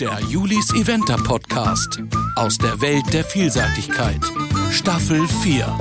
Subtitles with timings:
[0.00, 2.02] Der Julis Eventer Podcast
[2.34, 4.20] aus der Welt der Vielseitigkeit.
[4.72, 5.78] Staffel 4.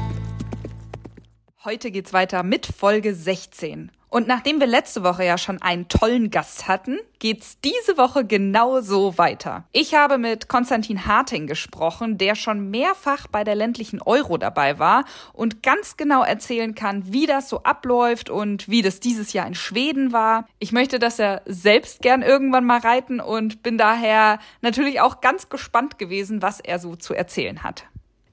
[1.64, 3.92] Heute geht's weiter mit Folge 16.
[4.14, 9.18] Und nachdem wir letzte Woche ja schon einen tollen Gast hatten, geht's diese Woche genauso
[9.18, 9.64] weiter.
[9.72, 15.06] Ich habe mit Konstantin Harting gesprochen, der schon mehrfach bei der ländlichen Euro dabei war
[15.34, 19.56] und ganz genau erzählen kann, wie das so abläuft und wie das dieses Jahr in
[19.56, 20.46] Schweden war.
[20.60, 25.50] Ich möchte das ja selbst gern irgendwann mal reiten und bin daher natürlich auch ganz
[25.50, 27.86] gespannt gewesen, was er so zu erzählen hat.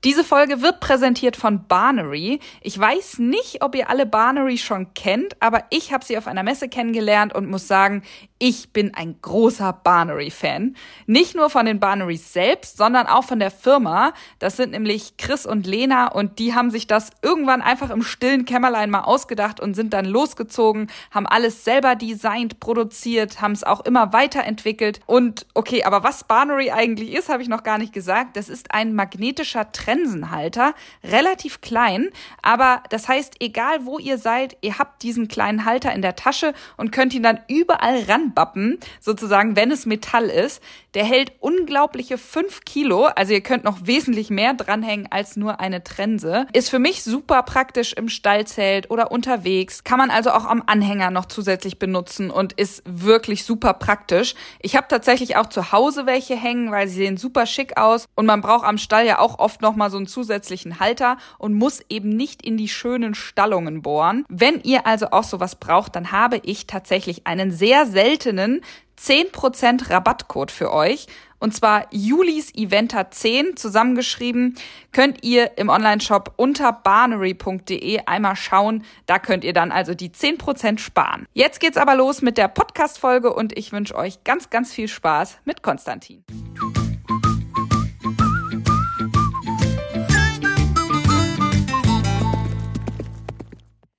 [0.02, 2.40] Diese Folge wird präsentiert von Barnery.
[2.62, 6.42] Ich weiß nicht, ob ihr alle Barnery schon kennt, aber ich habe sie auf einer
[6.42, 8.02] Messe kennengelernt und muss sagen,
[8.38, 10.74] ich bin ein großer Barnery-Fan.
[11.06, 14.14] Nicht nur von den Barnerys selbst, sondern auch von der Firma.
[14.38, 18.46] Das sind nämlich Chris und Lena und die haben sich das irgendwann einfach im stillen
[18.46, 23.84] Kämmerlein mal ausgedacht und sind dann losgezogen, haben alles selber designt, produziert, haben es auch
[23.84, 25.00] immer weiterentwickelt.
[25.04, 28.38] Und okay, aber was Barnery eigentlich ist, habe ich noch gar nicht gesagt.
[28.38, 32.10] Das ist ein magnetischer Trensenhalter, relativ klein,
[32.42, 36.54] aber das heißt, egal wo ihr seid, ihr habt diesen kleinen Halter in der Tasche
[36.76, 40.62] und könnt ihn dann überall ran Bappen, sozusagen, wenn es Metall ist.
[40.94, 45.84] Der hält unglaubliche fünf Kilo, also ihr könnt noch wesentlich mehr dranhängen als nur eine
[45.84, 46.46] Trense.
[46.52, 49.84] Ist für mich super praktisch im Stallzelt oder unterwegs.
[49.84, 54.34] Kann man also auch am Anhänger noch zusätzlich benutzen und ist wirklich super praktisch.
[54.60, 58.26] Ich habe tatsächlich auch zu Hause welche hängen, weil sie sehen super schick aus und
[58.26, 61.82] man braucht am Stall ja auch oft noch mal so einen zusätzlichen Halter und muss
[61.88, 64.24] eben nicht in die schönen Stallungen bohren.
[64.28, 68.60] Wenn ihr also auch sowas braucht, dann habe ich tatsächlich einen sehr seltenen
[69.00, 71.06] 10% Rabattcode für euch.
[71.38, 74.56] Und zwar Julis Eventer 10 zusammengeschrieben.
[74.92, 78.84] Könnt ihr im Onlineshop unter barnery.de einmal schauen.
[79.06, 81.26] Da könnt ihr dann also die 10% sparen.
[81.32, 85.38] Jetzt geht's aber los mit der Podcast-Folge und ich wünsche euch ganz, ganz viel Spaß
[85.44, 86.22] mit Konstantin.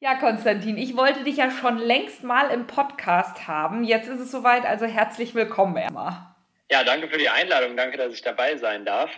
[0.04, 3.84] Ja, Konstantin, ich wollte dich ja schon längst mal im Podcast haben.
[3.84, 6.36] Jetzt ist es soweit, also herzlich willkommen, Emma.
[6.72, 7.78] Ja, danke für die Einladung.
[7.78, 9.12] Danke, dass ich dabei sein darf.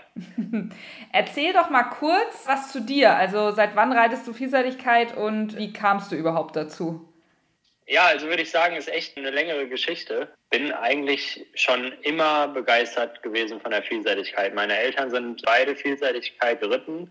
[1.13, 3.15] Erzähl doch mal kurz was zu dir.
[3.15, 7.07] Also, seit wann reitest du Vielseitigkeit und wie kamst du überhaupt dazu?
[7.87, 10.33] Ja, also würde ich sagen, ist echt eine längere Geschichte.
[10.49, 14.53] Bin eigentlich schon immer begeistert gewesen von der Vielseitigkeit.
[14.53, 17.09] Meine Eltern sind beide Vielseitigkeit geritten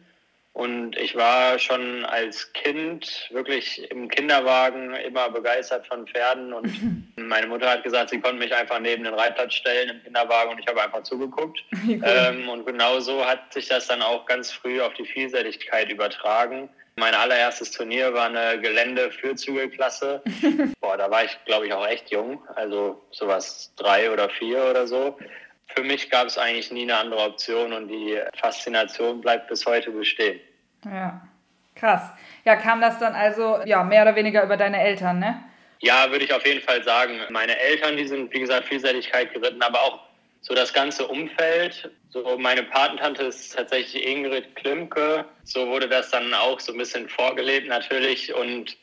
[0.54, 6.52] und ich war schon als Kind wirklich im Kinderwagen immer begeistert von Pferden.
[6.52, 10.50] Und meine Mutter hat gesagt, sie konnte mich einfach neben den Reitplatz stellen im Kinderwagen
[10.50, 11.62] und ich habe einfach zugeguckt.
[12.04, 16.68] Ähm, und genau so hat sich das dann auch ganz früh auf die Vielseitigkeit übertragen.
[16.96, 20.22] Mein allererstes Turnier war eine Gelände-Fürzügelklasse.
[20.80, 22.42] Boah, da war ich, glaube ich, auch echt jung.
[22.56, 25.16] Also sowas drei oder vier oder so
[25.68, 29.90] für mich gab es eigentlich nie eine andere Option und die Faszination bleibt bis heute
[29.90, 30.40] bestehen.
[30.84, 31.26] Ja,
[31.74, 32.02] krass.
[32.44, 35.42] Ja, kam das dann also ja mehr oder weniger über deine Eltern, ne?
[35.80, 37.20] Ja, würde ich auf jeden Fall sagen.
[37.30, 40.00] Meine Eltern, die sind wie gesagt Vielseitigkeit geritten, aber auch
[40.40, 41.90] so das ganze Umfeld.
[42.10, 45.24] So meine Patentante ist tatsächlich Ingrid Klimke.
[45.44, 48.76] So wurde das dann auch so ein bisschen vorgelebt natürlich und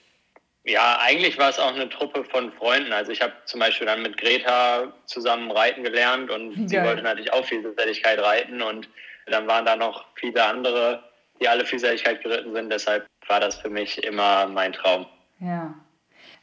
[0.70, 2.94] ja, eigentlich war es auch eine Truppe von Freunden.
[2.94, 6.68] Also ich habe zum Beispiel dann mit Greta zusammen reiten gelernt und Geil.
[6.68, 8.88] sie wollte natürlich auch Vielseitigkeit reiten und
[9.28, 11.04] dann waren da noch viele andere,
[11.40, 12.72] die alle Vielseitigkeit geritten sind.
[12.72, 15.06] Deshalb war das für mich immer mein Traum.
[15.40, 15.74] Ja.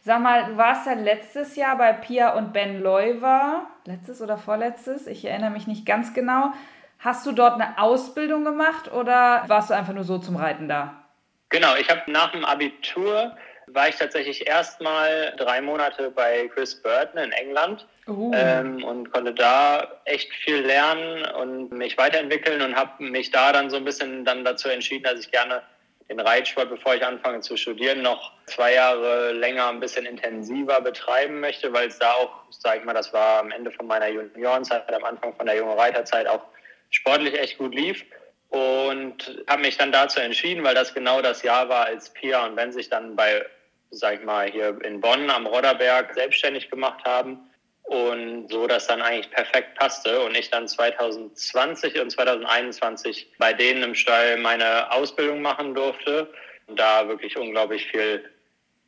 [0.02, 5.06] Sag mal, du warst ja letztes Jahr bei Pia und Ben Leuver, letztes oder vorletztes,
[5.06, 6.52] ich erinnere mich nicht ganz genau.
[6.98, 11.02] Hast du dort eine Ausbildung gemacht oder warst du einfach nur so zum Reiten da?
[11.48, 13.36] Genau, ich habe nach dem Abitur
[13.72, 18.30] war ich tatsächlich erstmal drei Monate bei Chris Burton in England uh.
[18.34, 23.70] ähm, und konnte da echt viel lernen und mich weiterentwickeln und habe mich da dann
[23.70, 25.62] so ein bisschen dann dazu entschieden, dass ich gerne
[26.08, 31.40] den Reitsport, bevor ich anfange zu studieren, noch zwei Jahre länger ein bisschen intensiver betreiben
[31.40, 34.92] möchte, weil es da auch, sage ich mal, das war am Ende von meiner Juniorenzeit,
[34.92, 36.42] am Anfang von der jungen Reiterzeit auch
[36.90, 38.04] sportlich echt gut lief
[38.50, 42.54] und habe mich dann dazu entschieden, weil das genau das Jahr war, als Pia und
[42.54, 43.44] Ben sich dann bei
[43.90, 47.50] sag ich mal, hier in Bonn am Rodderberg selbstständig gemacht haben.
[47.84, 53.84] Und so, dass dann eigentlich perfekt passte und ich dann 2020 und 2021 bei denen
[53.84, 56.28] im Stall meine Ausbildung machen durfte
[56.66, 58.28] und da wirklich unglaublich viel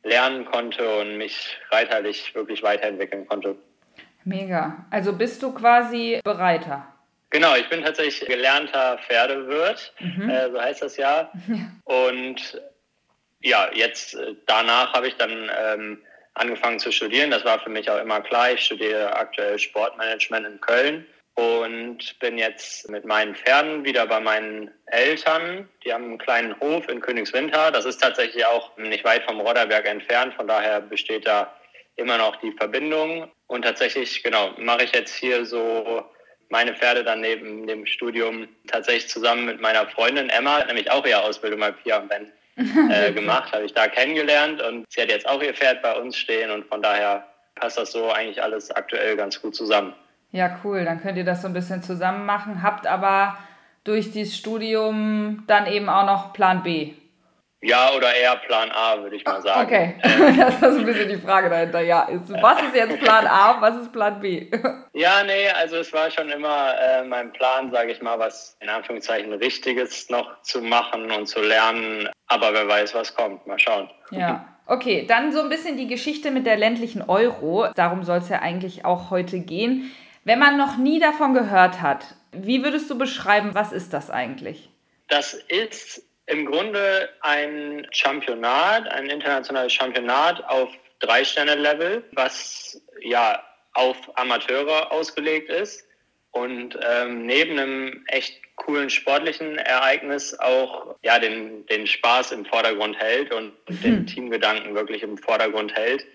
[0.03, 3.55] lernen konnte und mich reiterlich wirklich weiterentwickeln konnte.
[4.25, 4.85] Mega.
[4.91, 6.85] Also bist du quasi Bereiter?
[7.31, 10.29] Genau, ich bin tatsächlich gelernter Pferdewirt, mhm.
[10.29, 11.31] äh, so heißt das ja.
[11.47, 11.71] ja.
[11.83, 12.61] Und
[13.41, 16.03] ja, jetzt äh, danach habe ich dann ähm,
[16.33, 17.31] angefangen zu studieren.
[17.31, 18.51] Das war für mich auch immer klar.
[18.51, 21.05] Ich studiere aktuell Sportmanagement in Köln
[21.35, 25.69] und bin jetzt mit meinen Pferden wieder bei meinen Eltern.
[25.83, 27.71] Die haben einen kleinen Hof in Königswinter.
[27.71, 30.33] Das ist tatsächlich auch nicht weit vom Rodderberg entfernt.
[30.33, 31.53] Von daher besteht da
[31.95, 33.31] immer noch die Verbindung.
[33.47, 36.05] Und tatsächlich, genau, mache ich jetzt hier so
[36.49, 41.21] meine Pferde dann neben dem Studium tatsächlich zusammen mit meiner Freundin Emma, nämlich auch ihre
[41.21, 42.31] Ausbildung bei Pia und Ben
[42.89, 46.17] äh, gemacht, habe ich da kennengelernt und sie hat jetzt auch ihr Pferd bei uns
[46.17, 47.25] stehen und von daher
[47.55, 49.93] passt das so eigentlich alles aktuell ganz gut zusammen.
[50.31, 50.85] Ja, cool.
[50.85, 53.37] Dann könnt ihr das so ein bisschen zusammen machen, habt aber
[53.83, 56.93] durch dieses Studium dann eben auch noch Plan B.
[57.61, 59.65] Ja, oder eher Plan A, würde ich mal sagen.
[59.65, 61.81] Okay, das ist ein bisschen die Frage dahinter.
[61.81, 62.07] Ja,
[62.41, 64.49] was ist jetzt Plan A, was ist Plan B?
[64.93, 68.67] Ja, nee, also es war schon immer äh, mein Plan, sage ich mal, was in
[68.67, 72.09] Anführungszeichen Richtiges noch zu machen und zu lernen.
[72.27, 73.47] Aber wer weiß, was kommt.
[73.47, 73.89] Mal schauen.
[74.11, 74.45] Ja.
[74.65, 77.67] Okay, dann so ein bisschen die Geschichte mit der ländlichen Euro.
[77.75, 79.89] Darum soll es ja eigentlich auch heute gehen.
[80.25, 84.69] Wenn man noch nie davon gehört hat, wie würdest du beschreiben, was ist das eigentlich?
[85.07, 93.43] Das ist im Grunde ein Championat, ein internationales Championat auf Drei-Sterne-Level, was ja
[93.73, 95.85] auf Amateure ausgelegt ist
[96.31, 102.97] und ähm, neben einem echt coolen sportlichen Ereignis auch ja den, den Spaß im Vordergrund
[102.99, 104.07] hält und, und den mhm.
[104.07, 106.05] Teamgedanken wirklich im Vordergrund hält.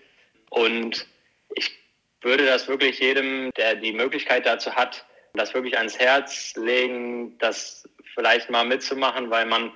[0.49, 1.07] Und
[1.55, 1.71] ich
[2.21, 7.89] würde das wirklich jedem, der die Möglichkeit dazu hat, das wirklich ans Herz legen, das
[8.13, 9.71] vielleicht mal mitzumachen, weil man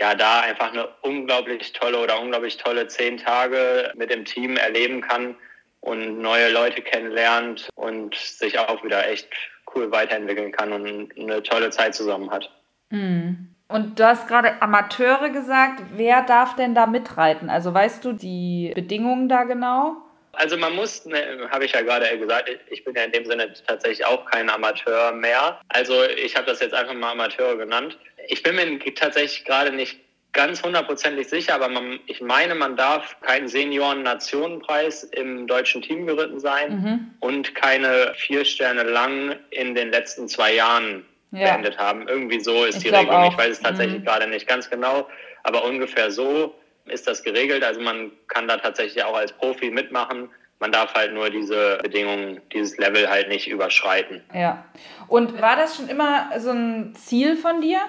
[0.00, 5.02] ja da einfach eine unglaublich tolle oder unglaublich tolle zehn Tage mit dem Team erleben
[5.02, 5.36] kann
[5.80, 9.28] und neue Leute kennenlernt und sich auch wieder echt
[9.74, 12.50] cool weiterentwickeln kann und eine tolle Zeit zusammen hat.
[12.88, 13.54] Mhm.
[13.68, 15.82] Und du hast gerade Amateure gesagt.
[15.92, 17.50] Wer darf denn da mitreiten?
[17.50, 19.96] Also weißt du die Bedingungen da genau?
[20.32, 23.52] Also man muss, ne, habe ich ja gerade gesagt, ich bin ja in dem Sinne
[23.66, 25.60] tatsächlich auch kein Amateur mehr.
[25.68, 27.98] Also ich habe das jetzt einfach mal Amateur genannt.
[28.28, 29.98] Ich bin mir tatsächlich gerade nicht
[30.32, 36.38] ganz hundertprozentig sicher, aber man, ich meine, man darf keinen Senioren-Nationenpreis im deutschen Team geritten
[36.38, 37.14] sein mhm.
[37.20, 41.52] und keine vier Sterne lang in den letzten zwei Jahren ja.
[41.52, 42.06] beendet haben.
[42.08, 43.14] Irgendwie so ist ich die Regelung.
[43.14, 43.32] Auch.
[43.32, 44.04] Ich weiß es tatsächlich mhm.
[44.04, 45.08] gerade nicht ganz genau,
[45.42, 46.54] aber ungefähr so
[46.86, 47.64] ist das geregelt.
[47.64, 50.30] Also man kann da tatsächlich auch als Profi mitmachen.
[50.58, 54.22] Man darf halt nur diese Bedingungen, dieses Level halt nicht überschreiten.
[54.34, 54.64] Ja.
[55.08, 57.80] Und war das schon immer so ein Ziel von dir?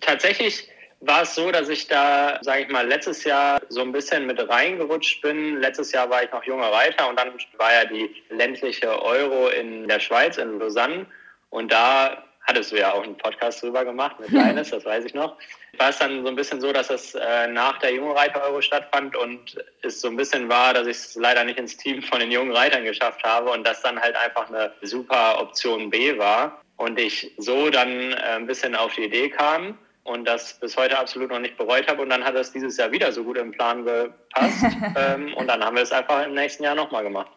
[0.00, 0.68] Tatsächlich
[1.00, 4.38] war es so, dass ich da, sage ich mal, letztes Jahr so ein bisschen mit
[4.48, 5.60] reingerutscht bin.
[5.60, 9.88] Letztes Jahr war ich noch junger Reiter und dann war ja die ländliche Euro in
[9.88, 11.06] der Schweiz, in Lausanne.
[11.50, 15.14] Und da hattest du ja auch einen Podcast drüber gemacht mit Leines, das weiß ich
[15.14, 15.36] noch.
[15.78, 18.60] War es dann so ein bisschen so, dass es äh, nach der Jungen Reiter Euro
[18.60, 22.20] stattfand und es so ein bisschen war, dass ich es leider nicht ins Team von
[22.20, 26.60] den jungen Reitern geschafft habe und das dann halt einfach eine super Option B war
[26.76, 30.98] und ich so dann äh, ein bisschen auf die Idee kam und das bis heute
[30.98, 33.52] absolut noch nicht bereut habe und dann hat es dieses Jahr wieder so gut im
[33.52, 34.64] Plan gepasst
[34.96, 37.30] ähm, und dann haben wir es einfach im nächsten Jahr nochmal gemacht.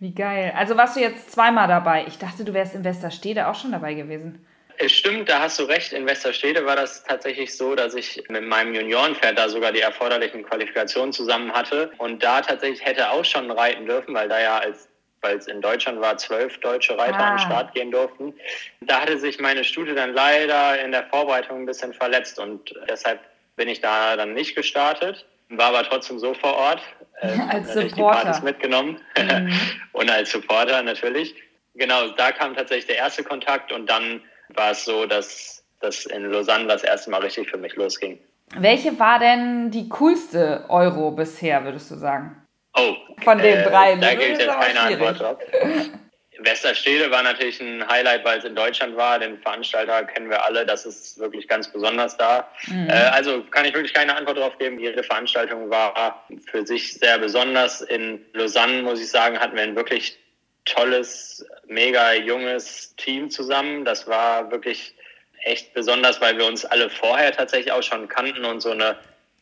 [0.00, 0.52] Wie geil.
[0.56, 2.06] Also warst du jetzt zweimal dabei.
[2.08, 4.44] Ich dachte, du wärst in Westerstede auch schon dabei gewesen.
[4.78, 5.92] Es stimmt, da hast du recht.
[5.92, 10.42] In Westerstede war das tatsächlich so, dass ich mit meinem Juniorenpferd da sogar die erforderlichen
[10.42, 14.88] Qualifikationen zusammen hatte und da tatsächlich hätte auch schon reiten dürfen, weil da ja als
[15.22, 17.30] weil es in Deutschland war, zwölf deutsche Reiter ah.
[17.30, 18.32] an den Start gehen durften.
[18.80, 23.20] Da hatte sich meine Studie dann leider in der Vorbereitung ein bisschen verletzt und deshalb
[23.56, 26.80] bin ich da dann nicht gestartet, war aber trotzdem so vor Ort.
[27.20, 27.94] Äh, als Supporter.
[27.94, 29.52] die Partys mitgenommen mhm.
[29.92, 31.34] und als Supporter natürlich.
[31.74, 34.22] Genau, da kam tatsächlich der erste Kontakt und dann
[34.54, 38.18] war es so, dass das in Lausanne das erste Mal richtig für mich losging.
[38.56, 42.36] Welche war denn die coolste Euro bisher, würdest du sagen?
[42.76, 43.96] Oh, von den äh, drei.
[43.96, 45.38] Da gibt es jetzt keine Antwort drauf.
[46.44, 49.18] Westerstede war natürlich ein Highlight, weil es in Deutschland war.
[49.18, 52.48] Den Veranstalter kennen wir alle, das ist wirklich ganz besonders da.
[52.66, 52.88] Mhm.
[52.88, 54.78] Äh, also kann ich wirklich keine Antwort darauf geben.
[54.78, 57.80] Jede Veranstaltung war für sich sehr besonders.
[57.82, 60.18] In Lausanne, muss ich sagen, hatten wir ein wirklich
[60.64, 63.84] tolles, mega junges Team zusammen.
[63.84, 64.94] Das war wirklich
[65.42, 68.96] echt besonders, weil wir uns alle vorher tatsächlich auch schon kannten und so eine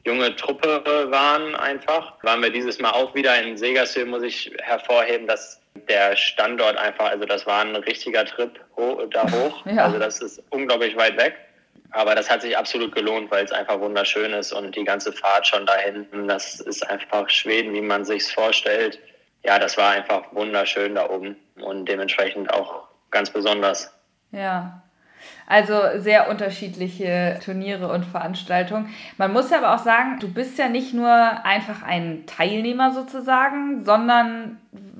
[0.04, 2.14] junge Truppe waren einfach.
[2.22, 7.10] Waren wir dieses Mal auch wieder in Segershöhe, muss ich hervorheben, dass der Standort einfach,
[7.10, 8.60] also das war ein richtiger Trip
[9.10, 9.64] da hoch.
[9.66, 9.84] Ja.
[9.84, 11.34] Also das ist unglaublich weit weg.
[11.90, 15.46] Aber das hat sich absolut gelohnt, weil es einfach wunderschön ist und die ganze Fahrt
[15.46, 18.98] schon da hinten, das ist einfach Schweden, wie man sich vorstellt
[19.44, 23.92] ja, das war einfach wunderschön da oben und dementsprechend auch ganz besonders.
[24.32, 24.82] Ja.
[25.46, 28.94] Also sehr unterschiedliche Turniere und Veranstaltungen.
[29.16, 33.84] Man muss ja aber auch sagen, du bist ja nicht nur einfach ein Teilnehmer sozusagen,
[33.84, 34.58] sondern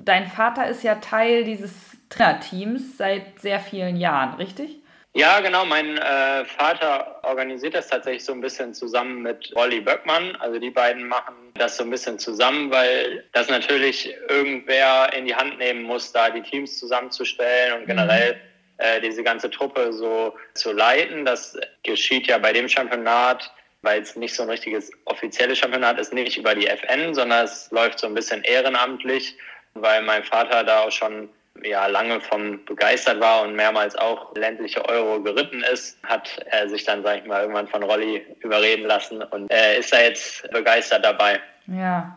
[0.09, 1.73] dein Vater ist ja Teil dieses
[2.09, 4.79] Trainerteams seit sehr vielen Jahren, richtig?
[5.15, 5.65] Ja, genau.
[5.65, 10.37] Mein äh, Vater organisiert das tatsächlich so ein bisschen zusammen mit Olli Böckmann.
[10.37, 15.35] Also die beiden machen das so ein bisschen zusammen, weil das natürlich irgendwer in die
[15.35, 18.38] Hand nehmen muss, da die Teams zusammenzustellen und generell mhm.
[18.79, 21.25] äh, diese ganze Truppe so zu leiten.
[21.25, 26.12] Das geschieht ja bei dem Championat, weil es nicht so ein richtiges offizielles Championat ist,
[26.12, 29.37] nicht über die FN, sondern es läuft so ein bisschen ehrenamtlich,
[29.82, 31.28] weil mein Vater da auch schon
[31.64, 36.85] ja lange vom begeistert war und mehrmals auch ländliche Euro geritten ist, hat er sich
[36.85, 41.04] dann, sag ich mal, irgendwann von Rolli überreden lassen und äh, ist da jetzt begeistert
[41.04, 41.40] dabei.
[41.66, 42.16] Ja.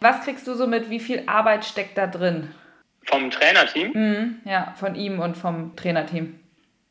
[0.00, 2.54] Was kriegst du so mit, wie viel Arbeit steckt da drin?
[3.04, 3.92] Vom Trainerteam?
[3.92, 6.38] Mhm, ja, von ihm und vom Trainerteam.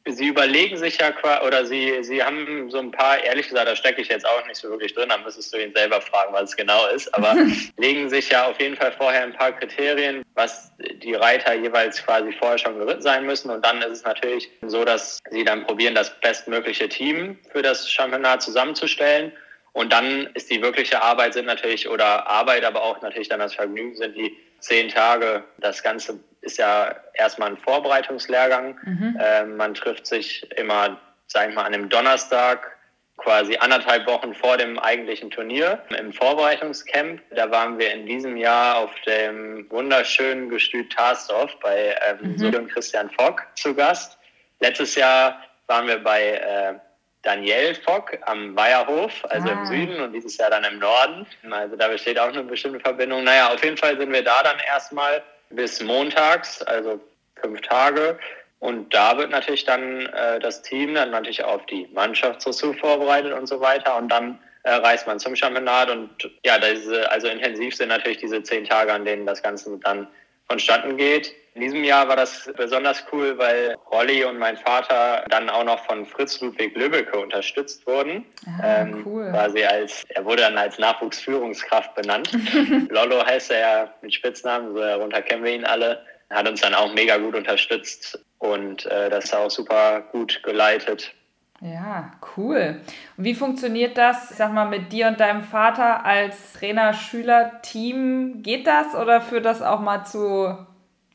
[0.08, 1.12] Sie überlegen sich ja
[1.46, 4.58] oder Sie, Sie haben so ein paar, ehrlich gesagt, da stecke ich jetzt auch nicht
[4.58, 7.36] so wirklich drin, da müsstest du ihn selber fragen, was es genau ist, aber
[7.78, 12.32] legen sich ja auf jeden Fall vorher ein paar Kriterien, was die Reiter jeweils quasi
[12.34, 15.94] vorher schon geritten sein müssen und dann ist es natürlich so, dass Sie dann probieren,
[15.94, 19.32] das bestmögliche Team für das Championat zusammenzustellen
[19.74, 23.56] und dann ist die wirkliche Arbeit sind natürlich, oder Arbeit, aber auch natürlich dann das
[23.56, 25.44] Vergnügen sind die zehn Tage.
[25.60, 28.80] Das Ganze ist ja erstmal ein Vorbereitungslehrgang.
[28.84, 29.20] Mhm.
[29.20, 32.78] Äh, man trifft sich immer, sag ich mal, an einem Donnerstag,
[33.18, 37.22] quasi anderthalb Wochen vor dem eigentlichen Turnier im Vorbereitungscamp.
[37.36, 42.56] Da waren wir in diesem Jahr auf dem wunderschönen Gestüt Tarsdorf bei ähm, mhm.
[42.56, 44.18] und Christian Fock zu Gast.
[44.60, 46.74] Letztes Jahr waren wir bei äh,
[47.22, 49.52] Daniel Fock am Weierhof, also ah.
[49.52, 51.28] im Süden und dieses Jahr dann im Norden.
[51.52, 53.24] Also da besteht auch eine bestimmte Verbindung.
[53.24, 55.22] Naja, auf jeden Fall sind wir da dann erstmal
[55.54, 57.00] bis montags, also
[57.42, 58.18] fünf Tage.
[58.60, 63.48] Und da wird natürlich dann äh, das Team dann natürlich auf die Mannschaftsdressur vorbereitet und
[63.48, 63.98] so weiter.
[63.98, 65.90] Und dann äh, reist man zum Championat.
[65.90, 70.08] Und ja, diese, also intensiv sind natürlich diese zehn Tage, an denen das Ganze dann
[70.48, 71.34] vonstatten geht.
[71.54, 75.84] In diesem Jahr war das besonders cool, weil Rolli und mein Vater dann auch noch
[75.86, 78.26] von Fritz Ludwig Lübbecke unterstützt wurden.
[78.46, 79.30] Ah, ähm, cool.
[79.32, 82.32] Quasi als, er wurde dann als Nachwuchsführungskraft benannt.
[82.90, 86.06] Lollo heißt er ja mit Spitznamen, so darunter kennen wir ihn alle.
[86.30, 91.14] Hat uns dann auch mega gut unterstützt und äh, das auch super gut geleitet.
[91.60, 92.82] Ja, cool.
[93.18, 98.42] Und wie funktioniert das, ich sag mal, mit dir und deinem Vater als Trainer-Schüler-Team?
[98.42, 100.58] Geht das oder führt das auch mal zu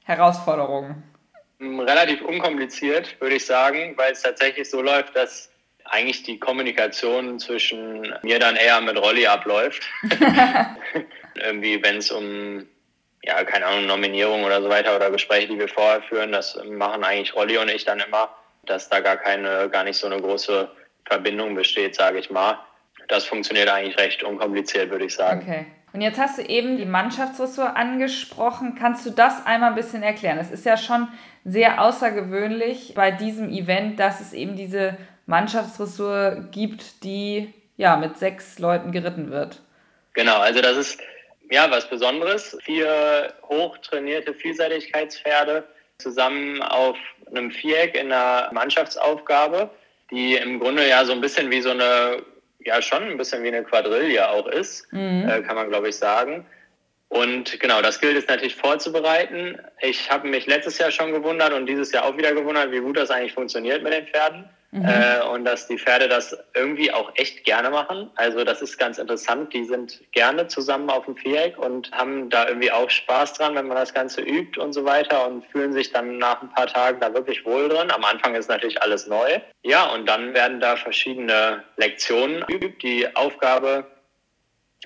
[0.07, 1.03] Herausforderungen?
[1.61, 5.51] Relativ unkompliziert, würde ich sagen, weil es tatsächlich so läuft, dass
[5.85, 9.83] eigentlich die Kommunikation zwischen mir dann eher mit Rolli abläuft.
[11.35, 12.67] Irgendwie, wenn es um,
[13.23, 17.03] ja, keine Ahnung, Nominierung oder so weiter oder Gespräche, die wir vorher führen, das machen
[17.03, 18.31] eigentlich Rolli und ich dann immer,
[18.65, 20.71] dass da gar keine, gar nicht so eine große
[21.05, 22.59] Verbindung besteht, sage ich mal.
[23.09, 25.43] Das funktioniert eigentlich recht unkompliziert, würde ich sagen.
[25.43, 25.67] Okay.
[25.97, 28.75] Und jetzt hast du eben die Mannschaftsressort angesprochen.
[28.79, 30.37] Kannst du das einmal ein bisschen erklären?
[30.37, 31.09] Es ist ja schon
[31.43, 38.59] sehr außergewöhnlich bei diesem Event, dass es eben diese Mannschaftsressort gibt, die ja mit sechs
[38.59, 39.63] Leuten geritten wird.
[40.13, 41.01] Genau, also das ist
[41.51, 42.59] ja was Besonderes.
[42.63, 45.65] Vier hochtrainierte Vielseitigkeitspferde
[45.97, 46.99] zusammen auf
[47.31, 49.71] einem Viereck in einer Mannschaftsaufgabe,
[50.11, 52.23] die im Grunde ja so ein bisschen wie so eine
[52.67, 55.29] ja schon ein bisschen wie eine Quadrille auch ist, mhm.
[55.29, 56.47] äh, kann man glaube ich sagen.
[57.09, 59.59] Und genau, das gilt es natürlich vorzubereiten.
[59.81, 62.97] Ich habe mich letztes Jahr schon gewundert und dieses Jahr auch wieder gewundert, wie gut
[62.97, 64.49] das eigentlich funktioniert mit den Pferden.
[64.77, 64.85] Mhm.
[64.85, 68.11] Äh, und dass die Pferde das irgendwie auch echt gerne machen.
[68.17, 69.55] Also das ist ganz interessant.
[69.55, 73.69] Die sind gerne zusammen auf dem Viereck und haben da irgendwie auch Spaß dran, wenn
[73.69, 77.01] man das Ganze übt und so weiter und fühlen sich dann nach ein paar Tagen
[77.01, 77.91] da wirklich wohl drin.
[77.91, 79.41] Am Anfang ist natürlich alles neu.
[79.63, 82.77] Ja, und dann werden da verschiedene Lektionen übt.
[82.83, 83.87] Die Aufgabe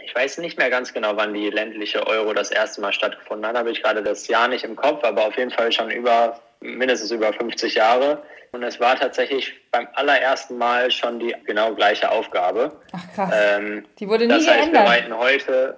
[0.03, 3.57] ich weiß nicht mehr ganz genau, wann die ländliche Euro das erste Mal stattgefunden hat.
[3.57, 7.11] Habe ich gerade das Jahr nicht im Kopf, aber auf jeden Fall schon über mindestens
[7.11, 8.23] über 50 Jahre.
[8.53, 12.81] Und es war tatsächlich beim allerersten Mal schon die genau gleiche Aufgabe.
[12.93, 13.35] Ach krass.
[13.35, 14.85] Ähm, die wurde nie das heißt, geändert.
[14.85, 15.77] Wir reiten, heute,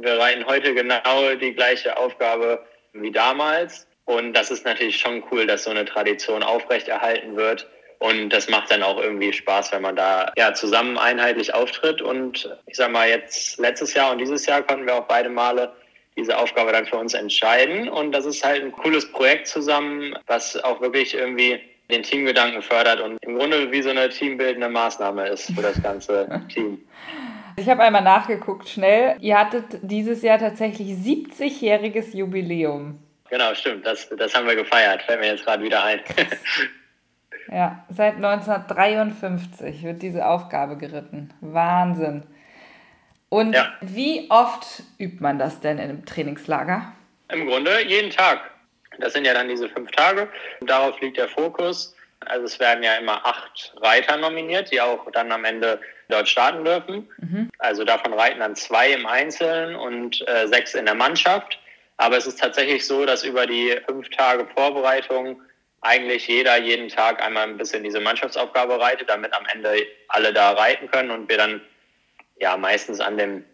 [0.00, 3.86] wir reiten heute genau die gleiche Aufgabe wie damals.
[4.04, 7.68] Und das ist natürlich schon cool, dass so eine Tradition aufrechterhalten wird.
[7.98, 12.00] Und das macht dann auch irgendwie Spaß, wenn man da ja zusammen einheitlich auftritt.
[12.00, 15.72] Und ich sag mal, jetzt letztes Jahr und dieses Jahr konnten wir auch beide Male
[16.16, 17.88] diese Aufgabe dann für uns entscheiden.
[17.88, 23.00] Und das ist halt ein cooles Projekt zusammen, was auch wirklich irgendwie den Teamgedanken fördert
[23.00, 26.78] und im Grunde wie so eine teambildende Maßnahme ist für das ganze Team.
[27.56, 29.16] Ich habe einmal nachgeguckt, schnell.
[29.20, 33.00] Ihr hattet dieses Jahr tatsächlich 70-jähriges Jubiläum.
[33.30, 33.84] Genau, stimmt.
[33.84, 35.02] Das, das haben wir gefeiert.
[35.02, 36.00] Fällt mir jetzt gerade wieder ein.
[37.50, 41.34] ja, seit 1953 wird diese Aufgabe geritten.
[41.40, 42.22] Wahnsinn.
[43.28, 43.72] Und ja.
[43.80, 46.92] wie oft übt man das denn im Trainingslager?
[47.30, 48.50] Im Grunde jeden Tag.
[48.98, 50.28] Das sind ja dann diese fünf Tage.
[50.60, 51.94] Und darauf liegt der Fokus.
[52.20, 56.64] Also es werden ja immer acht Reiter nominiert, die auch dann am Ende dort starten
[56.64, 57.08] dürfen.
[57.18, 57.50] Mhm.
[57.58, 61.58] Also davon reiten dann zwei im Einzelnen und äh, sechs in der Mannschaft.
[61.96, 65.40] Aber es ist tatsächlich so, dass über die fünf Tage Vorbereitung
[65.80, 70.52] eigentlich jeder jeden Tag einmal ein bisschen diese Mannschaftsaufgabe reitet, damit am Ende alle da
[70.52, 71.60] reiten können und wir dann
[72.40, 73.44] ja meistens an dem,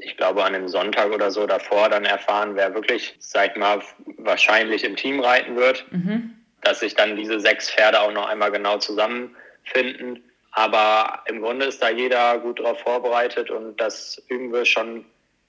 [0.00, 3.80] ich glaube an dem Sonntag oder so davor dann erfahren, wer wirklich, sag ich mal,
[4.18, 6.34] wahrscheinlich im Team reiten wird, mhm.
[6.62, 10.24] dass sich dann diese sechs Pferde auch noch einmal genau zusammenfinden.
[10.52, 15.04] Aber im Grunde ist da jeder gut drauf vorbereitet und das üben wir schon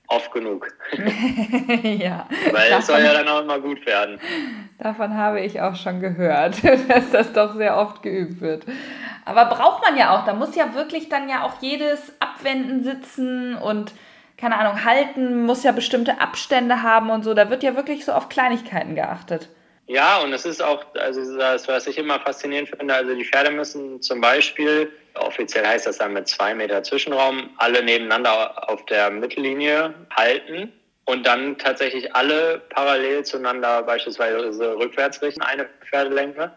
[0.08, 0.68] oft genug.
[1.84, 2.28] ja.
[2.52, 4.20] Weil davon, es soll ja dann auch immer gut werden.
[4.78, 8.66] Davon habe ich auch schon gehört, dass das doch sehr oft geübt wird.
[9.26, 10.26] Aber braucht man ja auch.
[10.26, 13.94] Da muss ja wirklich dann ja auch jedes Abwenden sitzen und
[14.42, 17.36] keine Ahnung, halten, muss ja bestimmte Abstände haben und so.
[17.36, 19.50] Da wird ja wirklich so auf Kleinigkeiten geachtet.
[19.86, 23.52] Ja, und es ist auch, also das, was ich immer faszinierend finde, also die Pferde
[23.52, 29.12] müssen zum Beispiel, offiziell heißt das dann mit zwei Meter Zwischenraum, alle nebeneinander auf der
[29.12, 30.72] Mittellinie halten
[31.06, 36.52] und dann tatsächlich alle parallel zueinander beispielsweise rückwärts richten, eine Pferdelenke.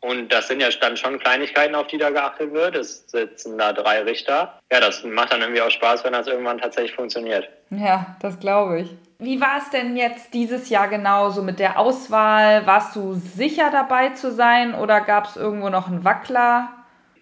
[0.00, 2.76] Und das sind ja dann schon Kleinigkeiten, auf die da geachtet wird.
[2.76, 4.60] Es sitzen da drei Richter.
[4.70, 7.48] Ja, das macht dann irgendwie auch Spaß, wenn das irgendwann tatsächlich funktioniert.
[7.70, 8.90] Ja, das glaube ich.
[9.18, 12.64] Wie war es denn jetzt dieses Jahr genau so mit der Auswahl?
[12.66, 16.68] Warst du sicher dabei zu sein oder gab es irgendwo noch einen Wackler?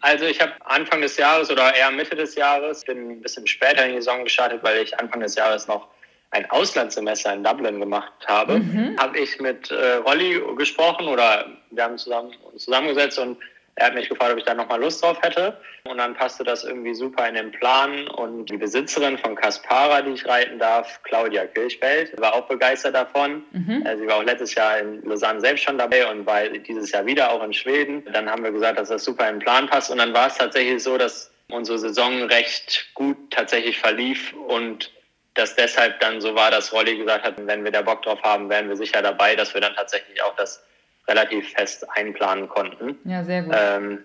[0.03, 3.87] Also ich habe Anfang des Jahres oder eher Mitte des Jahres, bin ein bisschen später
[3.87, 5.89] in die Saison gestartet, weil ich Anfang des Jahres noch
[6.33, 8.97] ein Auslandssemester in Dublin gemacht habe, mhm.
[9.01, 13.39] habe ich mit äh, Rolli gesprochen oder wir haben zusammen, uns zusammengesetzt und
[13.79, 15.55] er hat mich gefragt, ob ich da nochmal Lust drauf hätte.
[15.85, 18.09] Und dann passte das irgendwie super in den Plan.
[18.09, 23.45] Und die Besitzerin von Kaspara, die ich reiten darf, Claudia Kirchfeld, war auch begeistert davon.
[23.53, 23.85] Mhm.
[23.85, 27.05] Äh, sie war auch letztes Jahr in Lausanne selbst schon dabei und war dieses Jahr
[27.05, 28.03] wieder auch in Schweden.
[28.15, 29.91] Dann haben wir gesagt, dass das super in den Plan passt.
[29.91, 34.91] Und dann war es tatsächlich so, dass unsere Saison recht gut tatsächlich verlief und
[35.35, 38.49] dass deshalb dann so war, dass Rolli gesagt hat, wenn wir da Bock drauf haben,
[38.49, 40.65] wären wir sicher dabei, dass wir dann tatsächlich auch das
[41.09, 42.99] relativ fest einplanen konnten.
[43.05, 43.55] Ja, sehr gut.
[43.57, 44.05] Ähm,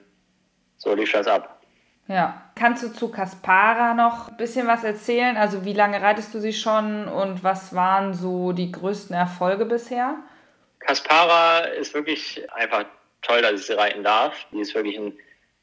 [0.78, 1.62] so lief das ab.
[2.08, 2.42] Ja.
[2.56, 5.38] Kannst du zu Kaspara noch ein bisschen was erzählen?
[5.38, 10.16] Also wie lange reitest du sie schon und was waren so die größten Erfolge bisher?
[10.80, 12.86] Kaspara ist wirklich einfach
[13.22, 14.46] toll, dass ich sie reiten darf.
[14.52, 15.14] Die ist wirklich ein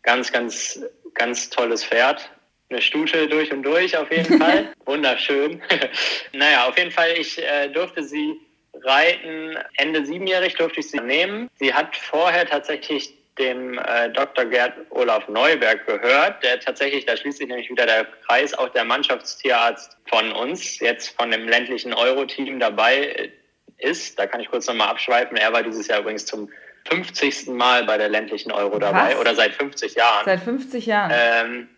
[0.02, 0.80] ganz, ganz,
[1.14, 2.30] ganz tolles Pferd
[2.70, 4.72] eine Stute durch und durch auf jeden Fall.
[4.84, 5.62] Wunderschön.
[6.32, 8.40] naja, auf jeden Fall, ich äh, durfte sie
[8.84, 9.56] reiten.
[9.76, 11.50] Ende siebenjährig durfte ich sie nehmen.
[11.58, 14.44] Sie hat vorher tatsächlich dem äh, Dr.
[14.46, 18.84] Gerd Olaf Neuberg gehört, der tatsächlich, da schließt sich nämlich wieder der Kreis, auch der
[18.84, 23.30] Mannschaftstierarzt von uns, jetzt von dem ländlichen Euro-Team dabei äh,
[23.78, 24.18] ist.
[24.18, 25.36] Da kann ich kurz nochmal abschweifen.
[25.36, 26.50] Er war dieses Jahr übrigens zum
[26.88, 27.48] 50.
[27.48, 28.80] Mal bei der ländlichen Euro Was?
[28.80, 30.24] dabei oder seit 50 Jahren.
[30.24, 31.12] Seit 50 Jahren.
[31.14, 31.68] Ähm,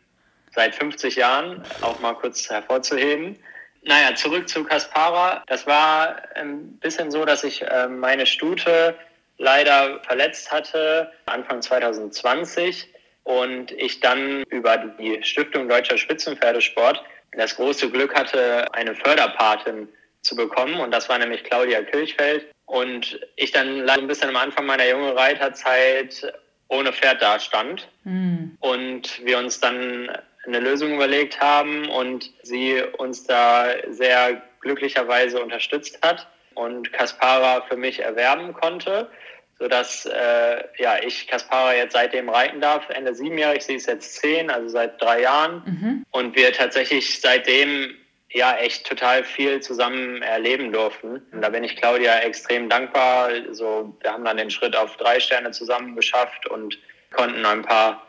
[0.55, 3.37] seit 50 Jahren, auch mal kurz hervorzuheben.
[3.83, 5.43] Naja, zurück zu Kaspara.
[5.47, 8.95] Das war ein bisschen so, dass ich äh, meine Stute
[9.39, 12.89] leider verletzt hatte, Anfang 2020.
[13.23, 19.89] Und ich dann über die Stiftung Deutscher Spitzenpferdesport das große Glück hatte, eine Förderpatin
[20.23, 20.81] zu bekommen.
[20.81, 22.47] Und das war nämlich Claudia Kirchfeld.
[22.67, 26.33] Und ich dann leider ein bisschen am Anfang meiner jungen Reiterzeit
[26.69, 27.89] ohne Pferd dastand.
[28.05, 28.57] Mhm.
[28.61, 30.11] Und wir uns dann
[30.47, 37.77] eine Lösung überlegt haben und sie uns da sehr glücklicherweise unterstützt hat und Kaspara für
[37.77, 39.11] mich erwerben konnte,
[39.59, 42.89] sodass äh, ja, ich Kaspara jetzt seitdem reiten darf.
[42.91, 45.63] Ende siebenjährig, sie ist jetzt zehn, also seit drei Jahren.
[45.67, 46.07] Mhm.
[46.11, 47.95] Und wir tatsächlich seitdem
[48.33, 51.21] ja echt total viel zusammen erleben durften.
[51.33, 53.31] Und da bin ich Claudia extrem dankbar.
[53.51, 56.79] So, wir haben dann den Schritt auf drei Sterne zusammen geschafft und
[57.13, 58.07] konnten ein paar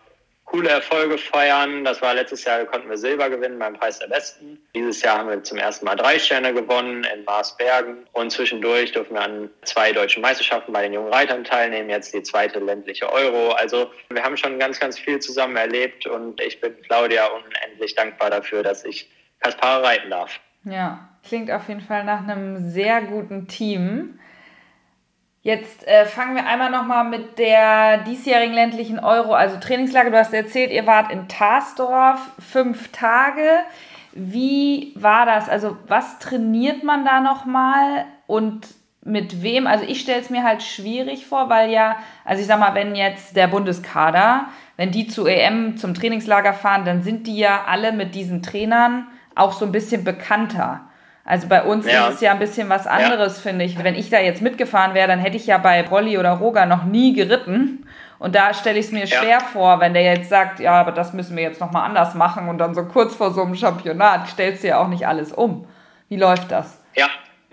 [0.51, 1.85] coole Erfolge feiern.
[1.85, 4.59] Das war letztes Jahr, konnten wir Silber gewinnen beim Preis der Besten.
[4.75, 8.05] Dieses Jahr haben wir zum ersten Mal drei Sterne gewonnen in Marsbergen.
[8.11, 11.89] Und zwischendurch dürfen wir an zwei deutschen Meisterschaften bei den jungen Reitern teilnehmen.
[11.89, 13.51] Jetzt die zweite ländliche Euro.
[13.53, 18.29] Also wir haben schon ganz, ganz viel zusammen erlebt und ich bin Claudia unendlich dankbar
[18.29, 19.09] dafür, dass ich
[19.39, 20.39] Kaspar reiten darf.
[20.65, 24.19] Ja, klingt auf jeden Fall nach einem sehr guten Team.
[25.43, 30.11] Jetzt äh, fangen wir einmal nochmal mit der diesjährigen ländlichen Euro, also Trainingslage.
[30.11, 33.41] Du hast erzählt, ihr wart in Tarsdorf fünf Tage.
[34.11, 35.49] Wie war das?
[35.49, 38.67] Also was trainiert man da nochmal und
[39.03, 39.65] mit wem?
[39.65, 42.93] Also ich stelle es mir halt schwierig vor, weil ja, also ich sag mal, wenn
[42.93, 44.45] jetzt der Bundeskader,
[44.77, 49.07] wenn die zu EM zum Trainingslager fahren, dann sind die ja alle mit diesen Trainern
[49.33, 50.81] auch so ein bisschen bekannter.
[51.23, 52.07] Also bei uns ja.
[52.07, 53.49] ist es ja ein bisschen was anderes, ja.
[53.49, 53.81] finde ich.
[53.83, 56.83] Wenn ich da jetzt mitgefahren wäre, dann hätte ich ja bei Rolli oder Roger noch
[56.83, 57.85] nie geritten.
[58.17, 59.17] Und da stelle ich es mir ja.
[59.17, 62.49] schwer vor, wenn der jetzt sagt, ja, aber das müssen wir jetzt nochmal anders machen
[62.49, 65.67] und dann so kurz vor so einem Championat stellst du ja auch nicht alles um.
[66.07, 66.79] Wie läuft das?
[66.95, 67.07] Ja,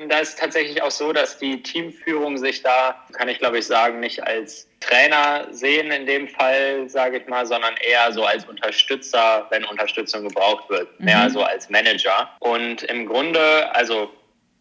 [0.06, 3.98] da ist tatsächlich auch so, dass die Teamführung sich da, kann ich glaube ich sagen,
[3.98, 9.46] nicht als Trainer sehen in dem Fall, sage ich mal, sondern eher so als Unterstützer,
[9.50, 11.06] wenn Unterstützung gebraucht wird, mhm.
[11.06, 12.30] mehr so als Manager.
[12.38, 14.10] Und im Grunde, also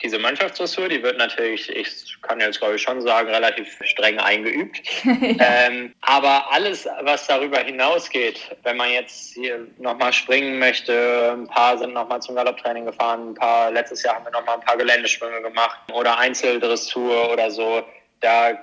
[0.01, 4.79] diese Mannschaftsdressur, die wird natürlich, ich kann jetzt glaube ich schon sagen, relativ streng eingeübt.
[5.03, 11.77] ähm, aber alles, was darüber hinausgeht, wenn man jetzt hier nochmal springen möchte, ein paar
[11.77, 15.41] sind nochmal zum Galopptraining gefahren, ein paar, letztes Jahr haben wir nochmal ein paar Geländesprünge
[15.41, 17.83] gemacht oder Einzeldressur oder so,
[18.19, 18.57] da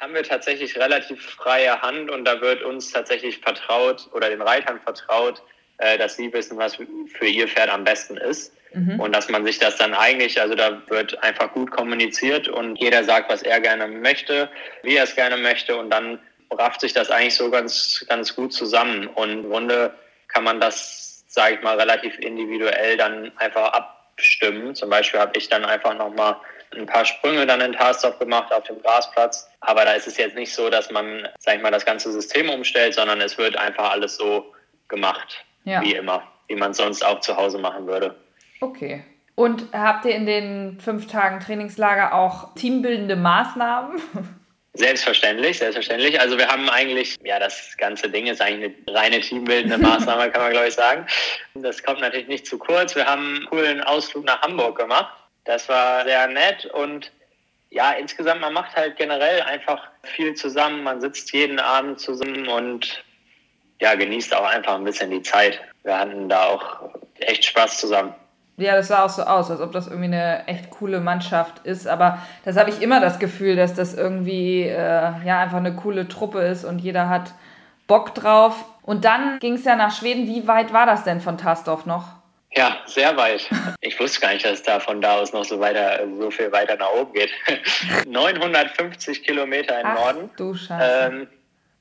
[0.00, 4.80] haben wir tatsächlich relativ freie Hand und da wird uns tatsächlich vertraut oder den Reitern
[4.80, 5.42] vertraut,
[5.78, 8.52] äh, dass sie wissen, was für ihr Pferd am besten ist.
[8.72, 9.00] Mhm.
[9.00, 13.04] Und dass man sich das dann eigentlich, also da wird einfach gut kommuniziert und jeder
[13.04, 14.50] sagt, was er gerne möchte,
[14.82, 16.18] wie er es gerne möchte und dann
[16.50, 19.06] rafft sich das eigentlich so ganz, ganz gut zusammen.
[19.08, 19.94] Und im Grunde
[20.28, 24.74] kann man das, sage ich mal, relativ individuell dann einfach abstimmen.
[24.74, 26.36] Zum Beispiel habe ich dann einfach nochmal
[26.76, 29.48] ein paar Sprünge dann in Tarsdorf gemacht auf dem Grasplatz.
[29.60, 32.50] Aber da ist es jetzt nicht so, dass man, sag ich mal, das ganze System
[32.50, 34.54] umstellt, sondern es wird einfach alles so
[34.88, 35.80] gemacht, ja.
[35.82, 38.14] wie immer, wie man sonst auch zu Hause machen würde.
[38.60, 39.04] Okay.
[39.34, 44.00] Und habt ihr in den fünf Tagen Trainingslager auch teambildende Maßnahmen?
[44.74, 46.20] Selbstverständlich, selbstverständlich.
[46.20, 50.42] Also wir haben eigentlich, ja, das ganze Ding ist eigentlich eine reine teambildende Maßnahme, kann
[50.42, 51.04] man glaube ich sagen.
[51.54, 52.94] Das kommt natürlich nicht zu kurz.
[52.94, 55.12] Wir haben einen coolen Ausflug nach Hamburg gemacht.
[55.44, 57.10] Das war sehr nett und
[57.70, 60.84] ja, insgesamt, man macht halt generell einfach viel zusammen.
[60.84, 63.04] Man sitzt jeden Abend zusammen und
[63.80, 65.60] ja, genießt auch einfach ein bisschen die Zeit.
[65.82, 66.90] Wir hatten da auch
[67.20, 68.14] echt Spaß zusammen.
[68.58, 71.86] Ja, das sah auch so aus, als ob das irgendwie eine echt coole Mannschaft ist.
[71.86, 76.08] Aber das habe ich immer das Gefühl, dass das irgendwie äh, ja einfach eine coole
[76.08, 77.32] Truppe ist und jeder hat
[77.86, 78.64] Bock drauf.
[78.82, 80.26] Und dann ging es ja nach Schweden.
[80.26, 82.06] Wie weit war das denn von Tarsdorf noch?
[82.56, 83.48] Ja, sehr weit.
[83.80, 86.50] Ich wusste gar nicht, dass es da von da aus noch so weiter, so viel
[86.50, 87.30] weiter nach oben geht.
[88.06, 90.30] 950 Kilometer im Ach, Norden.
[90.36, 91.12] Du Scheiße.
[91.12, 91.28] Ähm,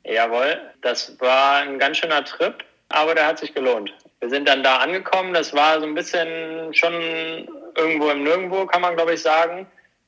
[0.03, 3.93] jawohl, das war ein ganz schöner Trip, aber der hat sich gelohnt.
[4.19, 5.33] Wir sind dann da angekommen.
[5.33, 6.93] Das war so ein bisschen schon
[7.75, 9.67] irgendwo im Nirgendwo, kann man glaube ich sagen.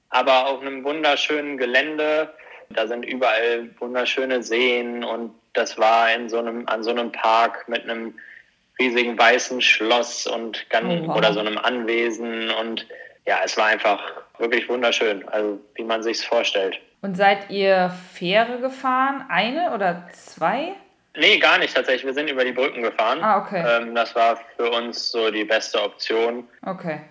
[0.10, 2.34] Aber auf einem wunderschönen Gelände.
[2.72, 7.68] Da sind überall wunderschöne Seen und das war in so einem, an so einem Park
[7.68, 8.14] mit einem
[8.80, 11.18] riesigen weißen Schloss und ganz, oh, wow.
[11.18, 12.88] oder so einem Anwesen und
[13.26, 14.00] ja, es war einfach
[14.38, 16.80] wirklich wunderschön, also wie man sich's vorstellt.
[17.02, 19.26] Und seid ihr Fähre gefahren?
[19.30, 20.74] Eine oder zwei?
[21.16, 22.06] Nee, gar nicht tatsächlich.
[22.06, 23.24] Wir sind über die Brücken gefahren.
[23.24, 23.64] Ah, okay.
[23.68, 26.48] Ähm, das war für uns so die beste Option.
[26.66, 27.02] Okay.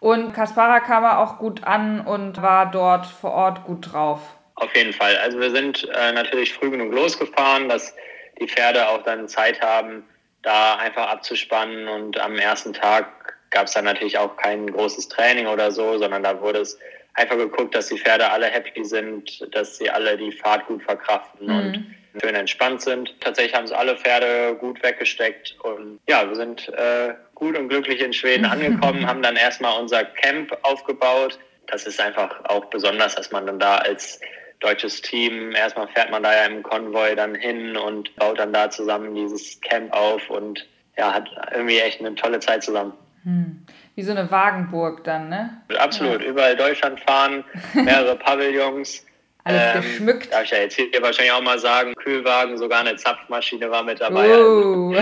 [0.00, 4.20] Und Kaspara kam auch gut an und war dort vor Ort gut drauf.
[4.56, 5.16] Auf jeden Fall.
[5.18, 7.94] Also wir sind äh, natürlich früh genug losgefahren, dass
[8.40, 10.04] die Pferde auch dann Zeit haben,
[10.42, 11.88] da einfach abzuspannen.
[11.88, 13.06] Und am ersten Tag
[13.50, 16.78] gab es dann natürlich auch kein großes Training oder so, sondern da wurde es
[17.14, 21.46] einfach geguckt, dass die Pferde alle happy sind, dass sie alle die Fahrt gut verkraften
[21.46, 21.56] mhm.
[21.56, 23.14] und schön entspannt sind.
[23.20, 28.00] Tatsächlich haben es alle Pferde gut weggesteckt und ja, wir sind äh, gut und glücklich
[28.00, 31.38] in Schweden angekommen, haben dann erstmal unser Camp aufgebaut.
[31.66, 34.20] Das ist einfach auch besonders, dass man dann da als
[34.60, 38.70] deutsches Team, erstmal fährt man da ja im Konvoi dann hin und baut dann da
[38.70, 42.92] zusammen dieses Camp auf und ja, hat irgendwie echt eine tolle Zeit zusammen.
[43.24, 43.66] Hm.
[43.94, 45.62] Wie so eine Wagenburg dann, ne?
[45.78, 46.28] Absolut, ja.
[46.28, 49.04] überall Deutschland fahren, mehrere Pavillons.
[49.44, 50.32] Alles ähm, geschmückt.
[50.32, 54.00] Darf ich ja jetzt hier wahrscheinlich auch mal sagen, Kühlwagen, sogar eine Zapfmaschine war mit
[54.00, 54.38] dabei.
[54.38, 54.96] Uh.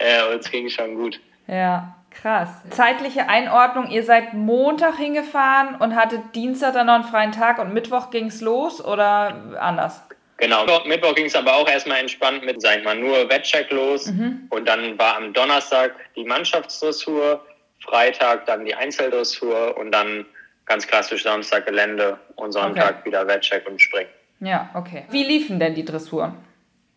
[0.00, 1.20] Also, uns ging schon gut.
[1.46, 2.48] Ja, krass.
[2.70, 7.72] Zeitliche Einordnung, ihr seid Montag hingefahren und hattet Dienstag dann noch einen freien Tag und
[7.72, 10.02] Mittwoch ging es los oder anders?
[10.38, 14.06] Genau, Mittwoch ging es aber auch erstmal entspannt mit, sag ich mal, nur Wettcheck los.
[14.06, 14.46] Mhm.
[14.50, 17.44] Und dann war am Donnerstag die Mannschaftsdressur,
[17.84, 20.26] Freitag dann die Einzeldressur und dann
[20.68, 23.06] ganz klassisch Samstag Gelände und Sonntag okay.
[23.06, 24.10] wieder Wettcheck und Springen.
[24.40, 25.04] Ja, okay.
[25.10, 26.36] Wie liefen denn die Dressuren?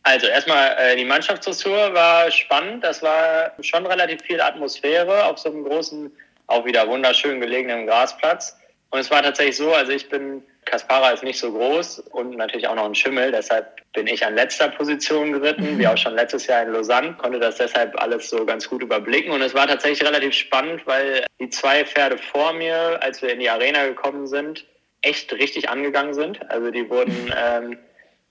[0.04, 2.84] Also erstmal äh, die Mannschaftsdressur war spannend.
[2.84, 6.12] Das war schon relativ viel Atmosphäre auf so einem großen,
[6.48, 8.58] auch wieder wunderschön gelegenen Grasplatz.
[8.90, 12.68] Und es war tatsächlich so, also ich bin, Kaspara ist nicht so groß und natürlich
[12.68, 16.48] auch noch ein Schimmel, deshalb bin ich an letzter Position geritten, wie auch schon letztes
[16.48, 19.32] Jahr in Lausanne, konnte das deshalb alles so ganz gut überblicken.
[19.32, 23.40] Und es war tatsächlich relativ spannend, weil die zwei Pferde vor mir, als wir in
[23.40, 24.66] die Arena gekommen sind,
[25.02, 26.50] echt richtig angegangen sind.
[26.50, 27.78] Also die wurden ähm,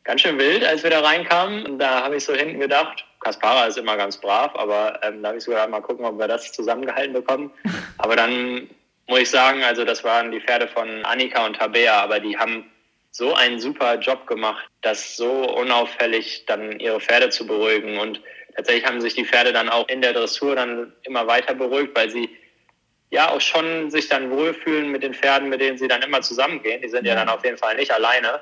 [0.04, 1.66] ganz schön wild, als wir da reinkamen.
[1.66, 5.28] Und da habe ich so hinten gedacht, Kaspara ist immer ganz brav, aber ähm, da
[5.28, 7.50] habe ich sogar mal gucken, ob wir das zusammengehalten bekommen.
[7.98, 8.70] Aber dann
[9.10, 12.70] muss ich sagen, also das waren die Pferde von Annika und Tabea, aber die haben
[13.10, 17.98] so einen super Job gemacht, das so unauffällig dann ihre Pferde zu beruhigen.
[17.98, 18.22] Und
[18.54, 22.08] tatsächlich haben sich die Pferde dann auch in der Dressur dann immer weiter beruhigt, weil
[22.08, 22.30] sie
[23.10, 26.80] ja auch schon sich dann wohlfühlen mit den Pferden, mit denen sie dann immer zusammengehen.
[26.80, 28.40] Die sind ja dann auf jeden Fall nicht alleine.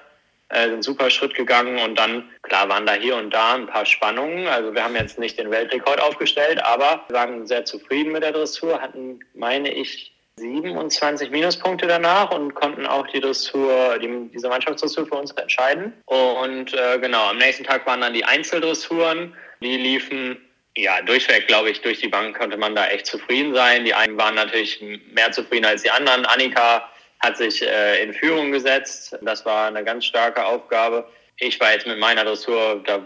[0.51, 3.87] Äh, sind super Schritt gegangen und dann, klar, waren da hier und da ein paar
[3.87, 4.47] Spannungen.
[4.47, 8.33] Also wir haben jetzt nicht den Weltrekord aufgestellt, aber wir waren sehr zufrieden mit der
[8.33, 15.07] Dressur, hatten, meine ich, 27 Minuspunkte danach und konnten auch die Dressur, die, diese Mannschaftsdressur
[15.07, 15.93] für uns entscheiden.
[16.07, 19.35] Und äh, genau, am nächsten Tag waren dann die Einzeldressuren.
[19.61, 20.39] Die liefen
[20.77, 23.85] ja, durchweg, glaube ich, durch die Bank konnte man da echt zufrieden sein.
[23.85, 24.81] Die einen waren natürlich
[25.13, 26.25] mehr zufrieden als die anderen.
[26.27, 26.89] Annika
[27.21, 29.17] hat sich äh, in Führung gesetzt.
[29.23, 31.09] Das war eine ganz starke Aufgabe.
[31.39, 33.01] Ich war jetzt mit meiner Dressur, da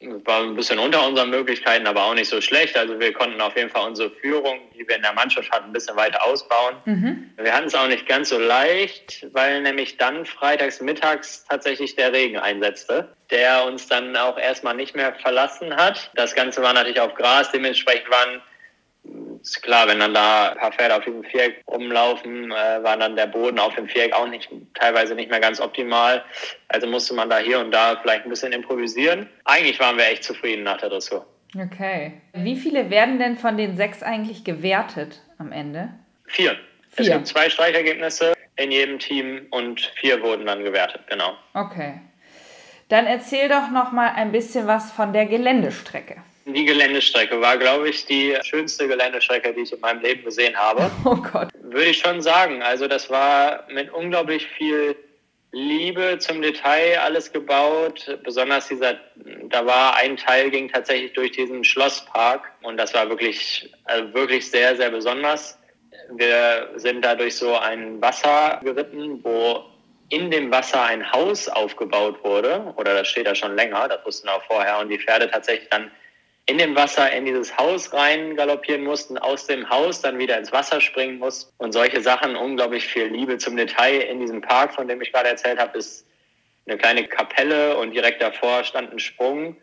[0.00, 2.76] war ein bisschen unter unseren Möglichkeiten, aber auch nicht so schlecht.
[2.76, 5.72] Also wir konnten auf jeden Fall unsere Führung, die wir in der Mannschaft hatten, ein
[5.72, 6.76] bisschen weiter ausbauen.
[6.84, 7.30] Mhm.
[7.36, 12.12] Wir hatten es auch nicht ganz so leicht, weil nämlich dann freitags mittags tatsächlich der
[12.12, 16.10] Regen einsetzte, der uns dann auch erstmal nicht mehr verlassen hat.
[16.14, 18.40] Das Ganze war natürlich auf Gras, dementsprechend waren
[19.42, 23.16] ist klar, wenn dann da ein paar Pferde auf diesem Viereck rumlaufen, äh, war dann
[23.16, 26.24] der Boden auf dem Viereck auch nicht, teilweise nicht mehr ganz optimal.
[26.68, 29.28] Also musste man da hier und da vielleicht ein bisschen improvisieren.
[29.44, 31.26] Eigentlich waren wir echt zufrieden nach der Dressur.
[31.54, 32.20] Okay.
[32.34, 35.90] Wie viele werden denn von den sechs eigentlich gewertet am Ende?
[36.26, 36.56] Vier.
[36.90, 37.06] vier.
[37.06, 41.36] Es gibt zwei Streichergebnisse in jedem Team und vier wurden dann gewertet, genau.
[41.54, 42.00] Okay.
[42.88, 46.16] Dann erzähl doch noch mal ein bisschen was von der Geländestrecke.
[46.54, 50.90] Die Geländestrecke war, glaube ich, die schönste Geländestrecke, die ich in meinem Leben gesehen habe.
[51.04, 51.48] Oh Gott.
[51.62, 52.62] Würde ich schon sagen.
[52.62, 54.96] Also das war mit unglaublich viel
[55.52, 58.18] Liebe zum Detail alles gebaut.
[58.24, 58.98] Besonders dieser,
[59.50, 64.50] da war ein Teil ging tatsächlich durch diesen Schlosspark und das war wirklich, also wirklich
[64.50, 65.58] sehr, sehr besonders.
[66.10, 69.64] Wir sind da durch so ein Wasser geritten, wo
[70.10, 74.28] in dem Wasser ein Haus aufgebaut wurde, oder das steht da schon länger, das wussten
[74.28, 75.90] wir auch vorher, und die Pferde tatsächlich dann
[76.48, 80.50] in dem Wasser in dieses Haus rein galoppieren mussten, aus dem Haus dann wieder ins
[80.50, 84.88] Wasser springen mussten und solche Sachen, unglaublich viel Liebe zum Detail in diesem Park, von
[84.88, 86.06] dem ich gerade erzählt habe, ist
[86.66, 89.58] eine kleine Kapelle und direkt davor stand ein Sprung,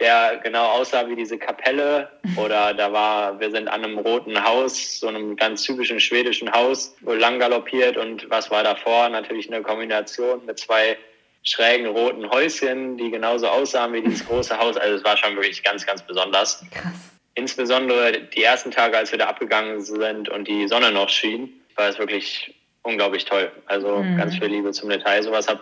[0.00, 5.00] der genau aussah wie diese Kapelle oder da war, wir sind an einem roten Haus,
[5.00, 9.10] so einem ganz typischen schwedischen Haus, wo lang galoppiert und was war davor?
[9.10, 10.96] Natürlich eine Kombination mit zwei
[11.42, 14.76] schrägen roten Häuschen, die genauso aussahen wie dieses große Haus.
[14.76, 16.64] Also es war schon wirklich ganz, ganz besonders.
[16.70, 16.92] Krass.
[17.34, 21.88] Insbesondere die ersten Tage, als wir da abgegangen sind und die Sonne noch schien, war
[21.88, 23.50] es wirklich unglaublich toll.
[23.66, 24.18] Also mhm.
[24.18, 25.22] ganz viel Liebe zum Detail.
[25.22, 25.60] Sowas habe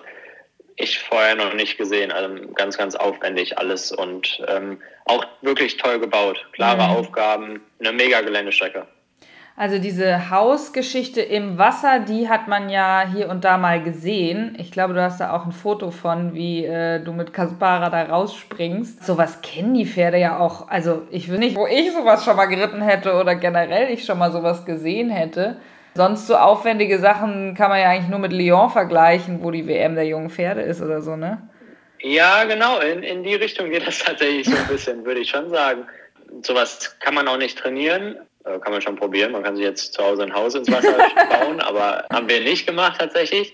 [0.76, 2.10] ich vorher noch nicht gesehen.
[2.10, 6.44] Also ganz, ganz aufwendig alles und ähm, auch wirklich toll gebaut.
[6.52, 6.90] Klare mhm.
[6.90, 8.86] Aufgaben, eine mega Geländestrecke.
[9.60, 14.56] Also diese Hausgeschichte im Wasser, die hat man ja hier und da mal gesehen.
[14.58, 18.04] Ich glaube, du hast da auch ein Foto von, wie äh, du mit Kaspara da
[18.04, 19.04] rausspringst.
[19.04, 20.68] Sowas kennen die Pferde ja auch.
[20.68, 24.16] Also ich will nicht, wo ich sowas schon mal geritten hätte oder generell ich schon
[24.16, 25.58] mal sowas gesehen hätte.
[25.94, 29.94] Sonst so aufwendige Sachen kann man ja eigentlich nur mit Lyon vergleichen, wo die WM
[29.94, 31.50] der jungen Pferde ist oder so, ne?
[31.98, 32.78] Ja, genau.
[32.78, 35.84] In, in die Richtung geht das tatsächlich so ein bisschen, würde ich schon sagen.
[36.40, 38.16] Sowas kann man auch nicht trainieren.
[38.44, 39.32] Äh, kann man schon probieren.
[39.32, 40.96] Man kann sich jetzt zu Hause ein Haus ins Wasser
[41.30, 43.52] bauen, aber haben wir nicht gemacht tatsächlich.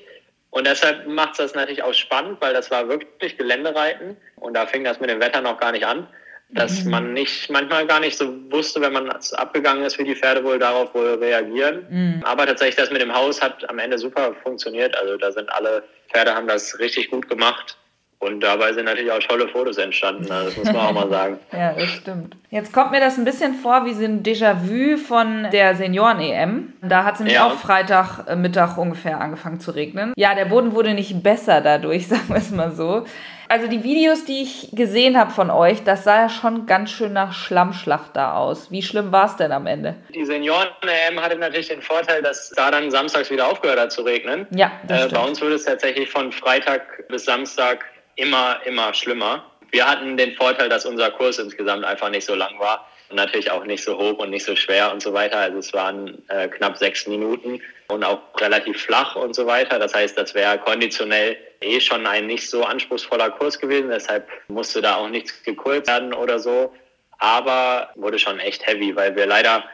[0.50, 4.66] Und deshalb macht es das natürlich auch spannend, weil das war wirklich Geländereiten und da
[4.66, 6.06] fing das mit dem Wetter noch gar nicht an,
[6.50, 6.90] dass mhm.
[6.92, 10.58] man nicht manchmal gar nicht so wusste, wenn man abgegangen ist, wie die Pferde wohl
[10.58, 11.86] darauf wohl reagieren.
[11.90, 12.22] Mhm.
[12.24, 14.96] Aber tatsächlich das mit dem Haus hat am Ende super funktioniert.
[14.96, 17.76] Also da sind alle Pferde haben das richtig gut gemacht.
[18.18, 20.42] Und dabei sind natürlich auch tolle Fotos entstanden, ne?
[20.46, 21.38] das muss man auch mal sagen.
[21.52, 22.34] ja, das stimmt.
[22.50, 26.72] Jetzt kommt mir das ein bisschen vor wie so ein Déjà-vu von der Senioren-EM.
[26.80, 27.46] Da hat es nämlich ja.
[27.46, 30.14] auch Freitagmittag ungefähr angefangen zu regnen.
[30.16, 33.04] Ja, der Boden wurde nicht besser dadurch, sagen wir es mal so.
[33.48, 37.12] Also die Videos, die ich gesehen habe von euch, das sah ja schon ganz schön
[37.12, 38.70] nach Schlammschlacht da aus.
[38.72, 39.94] Wie schlimm war es denn am Ende?
[40.12, 44.46] Die Senioren-EM hatte natürlich den Vorteil, dass da dann samstags wieder aufgehört hat zu regnen.
[44.50, 47.84] Ja, äh, bei uns wurde es tatsächlich von Freitag bis Samstag
[48.16, 49.44] immer, immer schlimmer.
[49.70, 53.50] Wir hatten den Vorteil, dass unser Kurs insgesamt einfach nicht so lang war und natürlich
[53.50, 55.38] auch nicht so hoch und nicht so schwer und so weiter.
[55.38, 59.78] Also es waren äh, knapp sechs Minuten und auch relativ flach und so weiter.
[59.78, 63.90] Das heißt, das wäre konditionell eh schon ein nicht so anspruchsvoller Kurs gewesen.
[63.90, 66.72] Deshalb musste da auch nichts gekurzt werden oder so.
[67.18, 69.64] Aber wurde schon echt heavy, weil wir leider,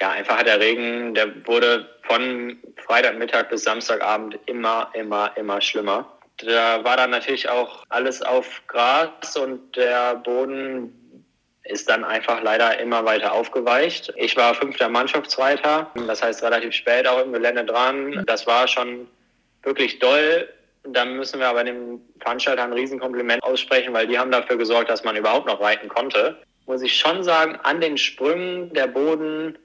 [0.00, 6.19] ja, einfach hat der Regen, der wurde von Freitagmittag bis Samstagabend immer, immer, immer schlimmer.
[6.46, 10.96] Da war dann natürlich auch alles auf Gras und der Boden
[11.64, 14.12] ist dann einfach leider immer weiter aufgeweicht.
[14.16, 18.24] Ich war fünfter Mannschaftsreiter, das heißt relativ spät auch im Gelände dran.
[18.26, 19.06] Das war schon
[19.62, 20.48] wirklich doll.
[20.84, 25.04] Da müssen wir aber dem Veranstalter ein Riesenkompliment aussprechen, weil die haben dafür gesorgt, dass
[25.04, 26.38] man überhaupt noch reiten konnte.
[26.66, 29.58] Muss ich schon sagen, an den Sprüngen der Boden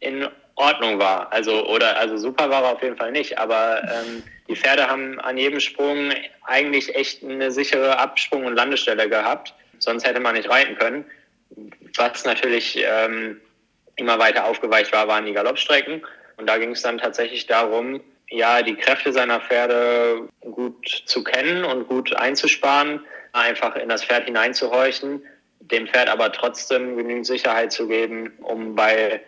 [0.00, 1.32] in Ordnung war.
[1.32, 5.18] Also, oder, also super war er auf jeden Fall nicht, aber ähm, die Pferde haben
[5.20, 6.12] an jedem Sprung
[6.46, 9.54] eigentlich echt eine sichere Absprung- und Landestelle gehabt.
[9.78, 11.04] Sonst hätte man nicht reiten können.
[11.96, 13.40] Was natürlich ähm,
[13.96, 16.02] immer weiter aufgeweicht war, waren die Galoppstrecken.
[16.36, 21.64] Und da ging es dann tatsächlich darum, ja, die Kräfte seiner Pferde gut zu kennen
[21.64, 23.00] und gut einzusparen,
[23.32, 25.22] einfach in das Pferd hineinzuhorchen,
[25.60, 29.20] dem Pferd aber trotzdem genügend Sicherheit zu geben, um bei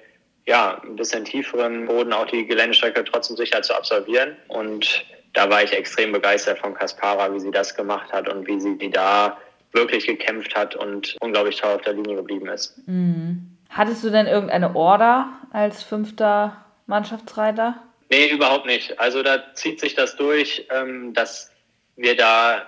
[0.47, 4.37] ja, ein bisschen tieferen Boden auch die Geländestrecke trotzdem sicher zu absolvieren.
[4.49, 8.61] Und da war ich extrem begeistert von Kaspara, wie sie das gemacht hat und wie
[8.61, 9.39] sie die da
[9.73, 12.77] wirklich gekämpft hat und unglaublich toll auf der Linie geblieben ist.
[12.87, 13.51] Mhm.
[13.71, 17.83] Hattest du denn irgendeine Order als fünfter Mannschaftsreiter?
[18.11, 19.01] Nee, überhaupt nicht.
[19.01, 21.51] Also da zieht sich das durch, ähm, dass
[21.97, 22.63] wir da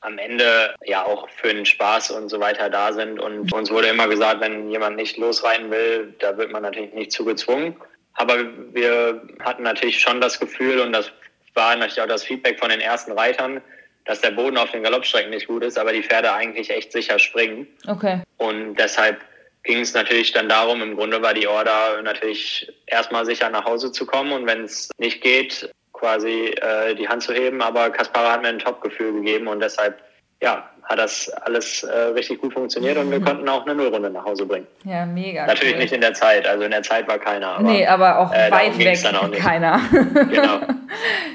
[0.00, 3.20] am Ende ja auch für den Spaß und so weiter da sind.
[3.20, 7.12] Und uns wurde immer gesagt, wenn jemand nicht losreiten will, da wird man natürlich nicht
[7.12, 7.76] zu gezwungen.
[8.14, 8.36] Aber
[8.72, 11.10] wir hatten natürlich schon das Gefühl, und das
[11.54, 13.60] war natürlich auch das Feedback von den ersten Reitern,
[14.04, 17.18] dass der Boden auf den Galoppstrecken nicht gut ist, aber die Pferde eigentlich echt sicher
[17.18, 17.66] springen.
[17.86, 18.22] Okay.
[18.38, 19.20] Und deshalb
[19.62, 23.92] ging es natürlich dann darum, im Grunde war die Order natürlich erstmal sicher nach Hause
[23.92, 27.62] zu kommen und wenn es nicht geht, quasi äh, die Hand zu heben.
[27.62, 30.02] Aber Kaspara hat mir ein Top-Gefühl gegeben und deshalb
[30.42, 33.24] ja, hat das alles äh, richtig gut funktioniert und wir mhm.
[33.24, 34.66] konnten auch eine Nullrunde nach Hause bringen.
[34.84, 35.46] Ja, mega.
[35.46, 35.80] Natürlich cool.
[35.80, 37.58] nicht in der Zeit, also in der Zeit war keiner.
[37.58, 39.80] Aber, nee, aber auch äh, weit weg auch keiner.
[39.92, 40.60] genau.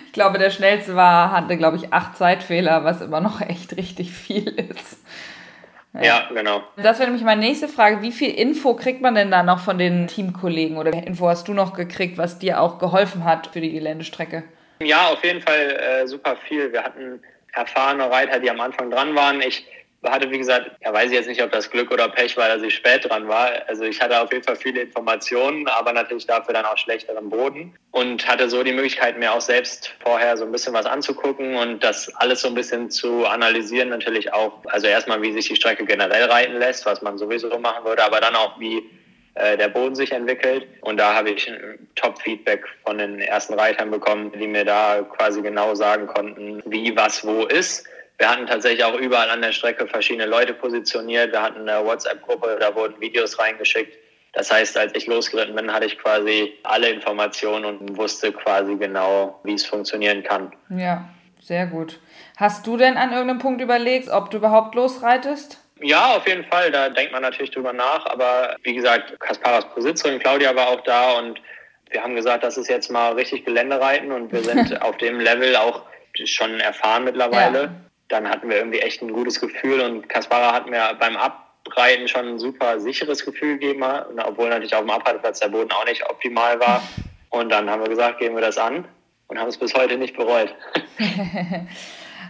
[0.07, 4.11] Ich glaube, der schnellste war, hatte, glaube ich, acht Zeitfehler, was immer noch echt richtig
[4.11, 4.97] viel ist.
[6.01, 6.63] Ja, genau.
[6.77, 8.01] Das wäre nämlich meine nächste Frage.
[8.01, 11.53] Wie viel Info kriegt man denn da noch von den Teamkollegen oder Info hast du
[11.53, 14.43] noch gekriegt, was dir auch geholfen hat für die Geländestrecke?
[14.81, 16.71] Ja, auf jeden Fall äh, super viel.
[16.73, 17.21] Wir hatten
[17.53, 19.41] erfahrene Reiter, die am Anfang dran waren.
[19.41, 19.65] Ich
[20.09, 22.61] hatte, wie gesagt, ja, weiß ich jetzt nicht, ob das Glück oder Pech war, dass
[22.61, 23.51] ich spät dran war.
[23.67, 27.75] Also ich hatte auf jeden Fall viele Informationen, aber natürlich dafür dann auch schlechteren Boden
[27.91, 31.83] und hatte so die Möglichkeit, mir auch selbst vorher so ein bisschen was anzugucken und
[31.83, 33.89] das alles so ein bisschen zu analysieren.
[33.89, 37.85] Natürlich auch, also erstmal, wie sich die Strecke generell reiten lässt, was man sowieso machen
[37.85, 38.83] würde, aber dann auch, wie
[39.35, 40.65] äh, der Boden sich entwickelt.
[40.81, 41.51] Und da habe ich
[41.95, 47.25] Top-Feedback von den ersten Reitern bekommen, die mir da quasi genau sagen konnten, wie was
[47.25, 47.85] wo ist.
[48.17, 51.31] Wir hatten tatsächlich auch überall an der Strecke verschiedene Leute positioniert.
[51.31, 53.97] Wir hatten eine WhatsApp-Gruppe, da wurden Videos reingeschickt.
[54.33, 59.39] Das heißt, als ich losgeritten bin, hatte ich quasi alle Informationen und wusste quasi genau,
[59.43, 60.53] wie es funktionieren kann.
[60.69, 61.07] Ja,
[61.41, 61.99] sehr gut.
[62.37, 65.59] Hast du denn an irgendeinem Punkt überlegt, ob du überhaupt losreitest?
[65.81, 66.71] Ja, auf jeden Fall.
[66.71, 68.05] Da denkt man natürlich drüber nach.
[68.07, 71.41] Aber wie gesagt, Kasparas Besitzerin Claudia war auch da und
[71.89, 75.55] wir haben gesagt, das ist jetzt mal richtig Geländereiten und wir sind auf dem Level
[75.55, 75.83] auch
[76.25, 77.61] schon erfahren mittlerweile.
[77.63, 77.69] Ja.
[78.07, 82.27] Dann hatten wir irgendwie echt ein gutes Gefühl und Kaspara hat mir beim Abreiten schon
[82.27, 83.83] ein super sicheres Gefühl gegeben,
[84.23, 86.83] obwohl natürlich auf dem Abreiteplatz der Boden auch nicht optimal war.
[87.29, 88.87] Und dann haben wir gesagt, gehen wir das an
[89.27, 90.53] und haben es bis heute nicht bereut.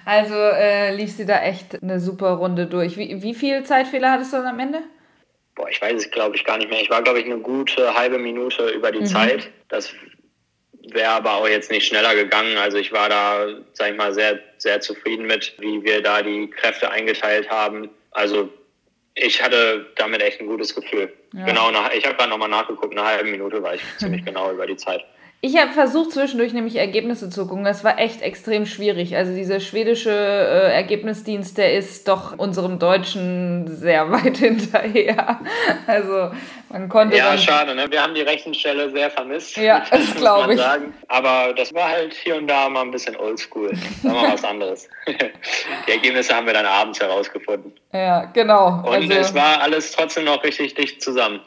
[0.05, 2.95] Also äh, lief sie da echt eine super Runde durch.
[2.95, 4.83] Wie, wie viel Zeitfehler hattest du dann am Ende?
[5.55, 6.79] Boah, ich weiß es, glaube ich, gar nicht mehr.
[6.79, 9.05] Ich war, glaube ich, eine gute halbe Minute über die mhm.
[9.05, 9.49] Zeit.
[9.69, 9.93] Das
[10.93, 12.57] wäre aber auch jetzt nicht schneller gegangen.
[12.57, 16.49] Also ich war da, sag ich mal, sehr, sehr zufrieden mit, wie wir da die
[16.49, 17.89] Kräfte eingeteilt haben.
[18.11, 18.49] Also
[19.15, 21.11] ich hatte damit echt ein gutes Gefühl.
[21.33, 21.45] Ja.
[21.45, 24.67] Genau, nach, ich habe gerade nochmal nachgeguckt, eine halbe Minute war ich ziemlich genau über
[24.67, 25.03] die Zeit.
[25.45, 27.65] Ich habe versucht, zwischendurch nämlich Ergebnisse zu gucken.
[27.65, 29.15] Das war echt extrem schwierig.
[29.15, 35.39] Also dieser schwedische äh, Ergebnisdienst, der ist doch unserem Deutschen sehr weit hinterher.
[35.85, 36.31] Also
[36.69, 37.17] man konnte.
[37.17, 37.85] Ja, schade, ne?
[37.91, 39.55] Wir haben die Rechenstelle sehr vermisst.
[39.57, 40.59] Ja, das glaube ich.
[40.59, 40.95] Sagen.
[41.09, 43.69] Aber das war halt hier und da mal ein bisschen oldschool.
[43.75, 44.89] Sagen wir mal was anderes.
[45.07, 47.71] die Ergebnisse haben wir dann abends herausgefunden.
[47.93, 48.79] Ja, genau.
[48.79, 51.39] Und also, es war alles trotzdem noch richtig dicht zusammen.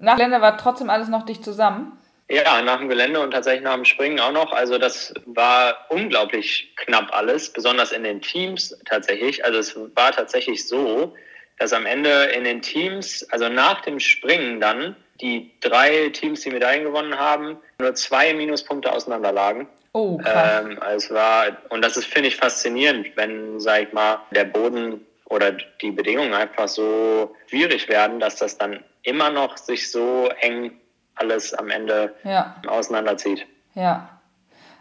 [0.00, 1.97] Nach Länder war trotzdem alles noch dicht zusammen?
[2.30, 4.52] Ja, nach dem Gelände und tatsächlich nach dem Springen auch noch.
[4.52, 9.44] Also das war unglaublich knapp alles, besonders in den Teams tatsächlich.
[9.44, 11.14] Also es war tatsächlich so,
[11.58, 16.50] dass am Ende in den Teams, also nach dem Springen dann, die drei Teams, die
[16.50, 19.66] Medaillen gewonnen haben, nur zwei Minuspunkte auseinander lagen.
[19.92, 20.64] Oh, krass.
[20.64, 24.44] Ähm, also es war, und das ist, finde ich, faszinierend, wenn, sag ich mal, der
[24.44, 30.28] Boden oder die Bedingungen einfach so schwierig werden, dass das dann immer noch sich so
[30.40, 30.78] eng
[31.18, 32.56] alles am Ende ja.
[32.66, 33.46] auseinanderzieht.
[33.74, 34.08] Ja.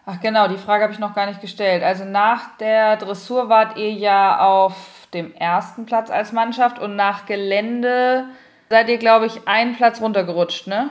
[0.06, 1.84] Ach genau, die Frage habe ich noch gar nicht gestellt.
[1.84, 4.74] Also nach der Dressur wart ihr ja auf
[5.14, 8.26] dem ersten Platz als Mannschaft und nach Gelände
[8.70, 10.90] seid ihr, glaube ich, einen Platz runtergerutscht, ne?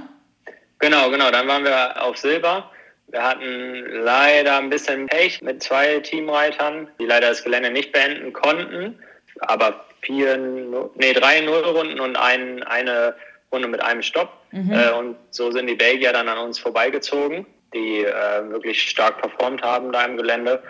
[0.81, 1.31] Genau, genau.
[1.31, 2.71] Dann waren wir auf Silber.
[3.09, 8.35] Wir hatten leider ein bisschen Pech mit zwei Teamreitern, die leider das Gelände nicht beenden
[8.35, 8.99] konnten.
[9.41, 13.15] Aber vier, nee, drei Nullrunden und ein, eine
[13.57, 14.31] Runde mit einem Stopp.
[14.53, 14.73] Mhm.
[14.73, 19.63] Äh, und so sind die Belgier dann an uns vorbeigezogen, die äh, wirklich stark performt
[19.63, 20.63] haben da im Gelände.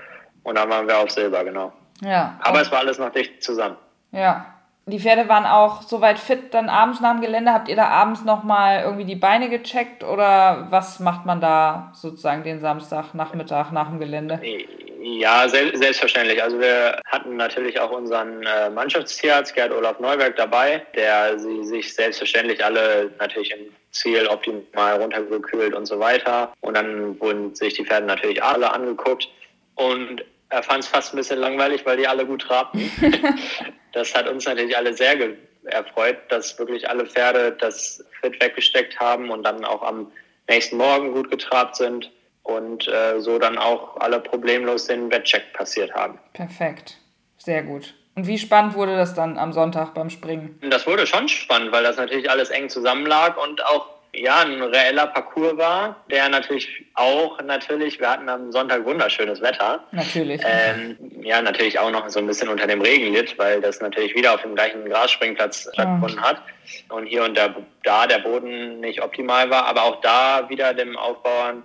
[0.43, 1.73] Und dann waren wir auf Silber, genau.
[2.03, 2.39] Ja.
[2.43, 3.77] Aber es war alles noch dicht zusammen.
[4.13, 4.56] Ja.
[4.89, 7.53] Die Pferde waren auch soweit fit, dann abends nach dem Gelände.
[7.53, 12.45] Habt ihr da abends nochmal irgendwie die Beine gecheckt oder was macht man da sozusagen
[12.45, 14.41] den Samstagnachmittag nach dem Gelände?
[15.03, 16.41] Ja, selbstverständlich.
[16.41, 21.93] Also wir hatten natürlich auch unseren äh, Mannschaftstierarzt Gerd Olaf Neuberg dabei, der sie sich
[21.93, 26.53] selbstverständlich alle natürlich im Ziel optimal runtergekühlt und so weiter.
[26.61, 29.29] Und dann wurden sich die Pferde natürlich alle angeguckt.
[29.75, 32.89] Und er fand es fast ein bisschen langweilig, weil die alle gut trabten.
[33.97, 35.17] das hat uns natürlich alle sehr
[35.65, 40.13] erfreut, dass wirklich alle Pferde das Fit weggesteckt haben und dann auch am
[40.49, 45.95] nächsten Morgen gut getrabt sind und äh, so dann auch alle problemlos den Wettcheck passiert
[45.95, 46.19] haben.
[46.35, 46.99] Perfekt,
[47.39, 47.95] sehr gut.
[48.15, 50.59] Und wie spannend wurde das dann am Sonntag beim Springen?
[50.71, 55.07] Das wurde schon spannend, weil das natürlich alles eng zusammenlag und auch ja, ein reeller
[55.07, 59.85] Parcours war, der natürlich auch, natürlich, wir hatten am Sonntag wunderschönes Wetter.
[59.93, 60.41] Natürlich.
[60.45, 64.15] Ähm, ja, natürlich auch noch so ein bisschen unter dem Regen litt, weil das natürlich
[64.15, 66.43] wieder auf dem gleichen Grasspringplatz stattgefunden hat.
[66.89, 67.55] Und hier und da,
[67.85, 71.63] da der Boden nicht optimal war, aber auch da wieder dem Aufbauern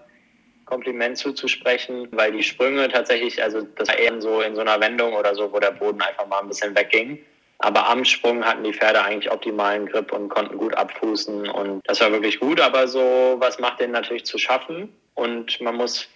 [0.65, 5.13] Kompliment zuzusprechen, weil die Sprünge tatsächlich, also das war eher so in so einer Wendung
[5.13, 7.19] oder so, wo der Boden einfach mal ein bisschen wegging.
[7.61, 12.01] Aber am Sprung hatten die Pferde eigentlich optimalen Grip und konnten gut abfußen und das
[12.01, 12.59] war wirklich gut.
[12.59, 16.07] Aber so was macht denen natürlich zu schaffen und man muss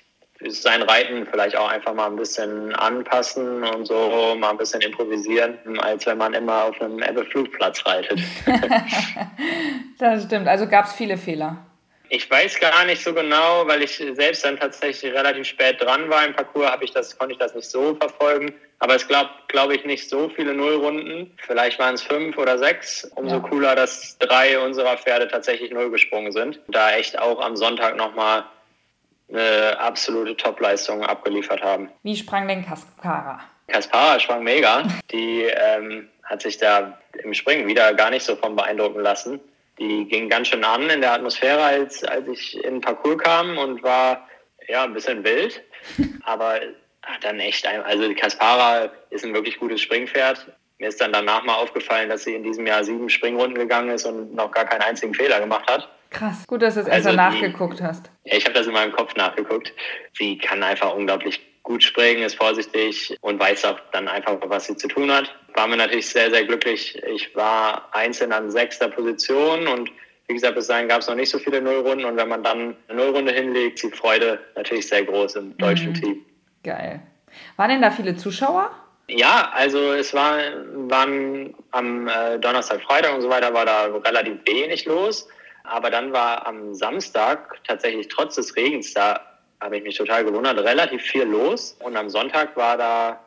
[0.47, 5.79] sein Reiten vielleicht auch einfach mal ein bisschen anpassen und so mal ein bisschen improvisieren,
[5.79, 8.19] als wenn man immer auf einem Ebbe-Flugplatz reitet.
[9.97, 10.47] das stimmt.
[10.47, 11.65] Also gab es viele Fehler.
[12.09, 16.25] Ich weiß gar nicht so genau, weil ich selbst dann tatsächlich relativ spät dran war
[16.25, 18.53] im Parcours, habe ich das, konnte ich das nicht so verfolgen.
[18.79, 21.31] Aber es glaube glaub ich nicht so viele Nullrunden.
[21.37, 23.05] Vielleicht waren es fünf oder sechs.
[23.15, 23.41] Umso ja.
[23.41, 26.59] cooler, dass drei unserer Pferde tatsächlich null gesprungen sind.
[26.67, 28.43] Da echt auch am Sonntag nochmal
[29.29, 31.89] eine absolute Topleistung abgeliefert haben.
[32.03, 33.39] Wie sprang denn Kaspara?
[33.67, 34.83] Kaspara sprang mega.
[35.11, 39.39] Die ähm, hat sich da im Springen wieder gar nicht so von beeindrucken lassen
[39.79, 43.57] die ging ganz schön an in der Atmosphäre, als, als ich in den Parcours kam
[43.57, 44.27] und war
[44.67, 45.61] ja ein bisschen wild.
[46.23, 46.59] Aber
[47.03, 50.51] hat dann echt, ein, also die Kaspara ist ein wirklich gutes Springpferd.
[50.79, 54.05] Mir ist dann danach mal aufgefallen, dass sie in diesem Jahr sieben Springrunden gegangen ist
[54.05, 55.87] und noch gar keinen einzigen Fehler gemacht hat.
[56.09, 58.09] Krass, gut, dass du es also erst nachgeguckt hast.
[58.23, 59.73] Ja, ich habe das in meinem Kopf nachgeguckt.
[60.13, 64.77] Sie kann einfach unglaublich gut springen, ist vorsichtig und weiß auch dann einfach, was sie
[64.77, 65.33] zu tun hat.
[65.55, 67.01] War mir natürlich sehr, sehr glücklich.
[67.07, 69.89] Ich war einzeln an sechster Position und
[70.27, 72.75] wie gesagt, bis dahin gab es noch nicht so viele Nullrunden und wenn man dann
[72.87, 75.93] eine Nullrunde hinlegt, ist die Freude natürlich sehr groß im deutschen mhm.
[75.93, 76.25] Team.
[76.63, 76.99] Geil.
[77.57, 78.71] Waren denn da viele Zuschauer?
[79.07, 80.37] Ja, also es war,
[80.89, 85.27] waren am äh, Donnerstag, Freitag und so weiter war da relativ wenig los.
[85.63, 89.19] Aber dann war am Samstag tatsächlich trotz des Regens da
[89.61, 91.77] habe ich mich total gewundert, relativ viel los.
[91.79, 93.24] Und am Sonntag war da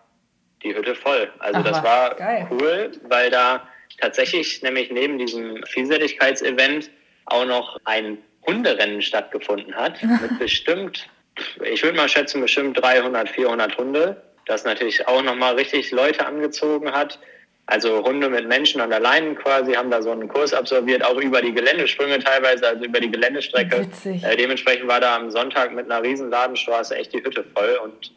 [0.63, 1.31] die Hütte voll.
[1.39, 2.47] Also Ach, das war geil.
[2.51, 3.69] cool, weil da
[4.01, 6.91] tatsächlich nämlich neben diesem Vielseitigkeitsevent
[7.27, 11.09] auch noch ein Hunderennen stattgefunden hat mit bestimmt,
[11.65, 14.23] ich würde mal schätzen, bestimmt 300, 400 Hunde.
[14.47, 17.19] Das natürlich auch nochmal richtig Leute angezogen hat.
[17.67, 21.19] Also Hunde mit Menschen an der Leine quasi haben da so einen Kurs absolviert, auch
[21.19, 23.87] über die Geländesprünge teilweise, also über die Geländestrecke.
[24.23, 28.11] Äh, dementsprechend war da am Sonntag mit einer riesen Ladenstraße echt die Hütte voll und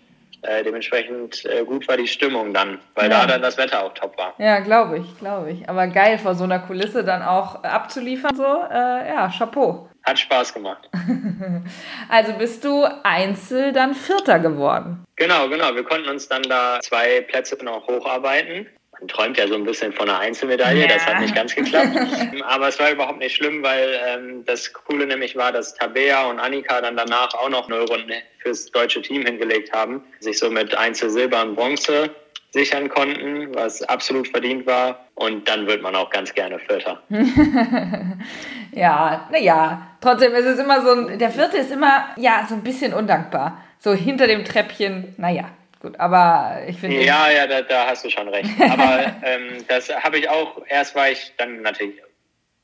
[0.43, 3.21] äh, dementsprechend äh, gut war die Stimmung dann, weil ja.
[3.21, 4.33] da dann das Wetter auch top war.
[4.37, 5.69] Ja, glaube ich, glaube ich.
[5.69, 9.87] Aber geil, vor so einer Kulisse dann auch abzuliefern, so, äh, ja, Chapeau.
[10.03, 10.89] Hat Spaß gemacht.
[12.09, 15.05] also bist du Einzel dann Vierter geworden.
[15.15, 15.75] Genau, genau.
[15.75, 18.67] Wir konnten uns dann da zwei Plätze noch hocharbeiten
[19.01, 20.87] man träumt ja so ein bisschen von einer Einzelmedaille, ja.
[20.87, 21.97] das hat nicht ganz geklappt.
[22.47, 26.39] Aber es war überhaupt nicht schlimm, weil ähm, das Coole nämlich war, dass Tabea und
[26.39, 31.09] Annika dann danach auch noch Nullrunden fürs deutsche Team hingelegt haben, sich so mit Einzel
[31.09, 32.11] Silber und Bronze
[32.51, 35.07] sichern konnten, was absolut verdient war.
[35.15, 37.01] Und dann wird man auch ganz gerne Vierter.
[38.71, 42.63] ja, naja, trotzdem ist es immer so, ein, der Vierte ist immer, ja, so ein
[42.63, 43.63] bisschen undankbar.
[43.79, 45.45] So hinter dem Treppchen, naja,
[45.81, 47.03] gut, aber ich finde.
[47.03, 48.49] Ja, ja, da, da, hast du schon recht.
[48.59, 51.95] Aber ähm, das habe ich auch, erst war ich dann natürlich,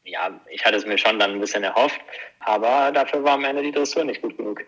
[0.03, 1.99] ja, ich hatte es mir schon dann ein bisschen erhofft,
[2.39, 4.63] aber dafür war am Ende die Dressur nicht gut genug.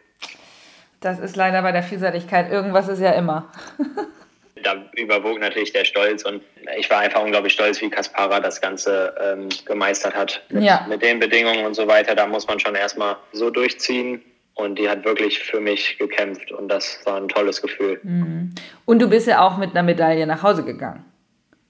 [0.99, 2.51] Das ist leider bei der Vielseitigkeit.
[2.51, 3.51] Irgendwas ist ja immer.
[4.63, 6.41] da überwog natürlich der Stolz und
[6.77, 10.41] ich war einfach unglaublich stolz, wie Kaspara das Ganze ähm, gemeistert hat.
[10.49, 10.85] Mit, ja.
[10.89, 14.23] mit den Bedingungen und so weiter, da muss man schon erstmal so durchziehen.
[14.59, 17.99] Und die hat wirklich für mich gekämpft und das war ein tolles Gefühl.
[18.03, 18.53] Mhm.
[18.85, 21.05] Und du bist ja auch mit einer Medaille nach Hause gegangen.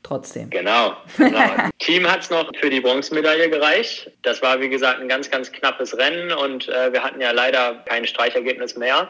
[0.01, 0.49] Trotzdem.
[0.49, 0.95] Genau.
[1.17, 1.39] genau.
[1.79, 4.11] Team hat es noch für die Bronzemedaille gereicht.
[4.23, 7.83] Das war, wie gesagt, ein ganz, ganz knappes Rennen und äh, wir hatten ja leider
[7.85, 9.09] kein Streichergebnis mehr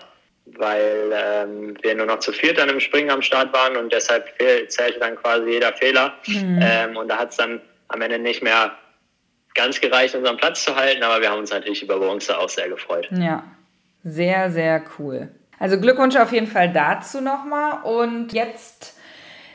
[0.57, 4.33] weil ähm, wir nur noch zu viert dann im Springen am Start waren und deshalb
[4.67, 6.13] zählte dann quasi jeder Fehler.
[6.25, 6.59] Mhm.
[6.61, 8.75] Ähm, und da hat es dann am Ende nicht mehr
[9.55, 12.69] ganz gereicht, unseren Platz zu halten, aber wir haben uns natürlich über Bronze auch sehr
[12.69, 13.07] gefreut.
[13.11, 13.43] Ja,
[14.03, 15.29] sehr, sehr cool.
[15.59, 17.83] Also Glückwunsch auf jeden Fall dazu nochmal.
[17.83, 18.95] Und jetzt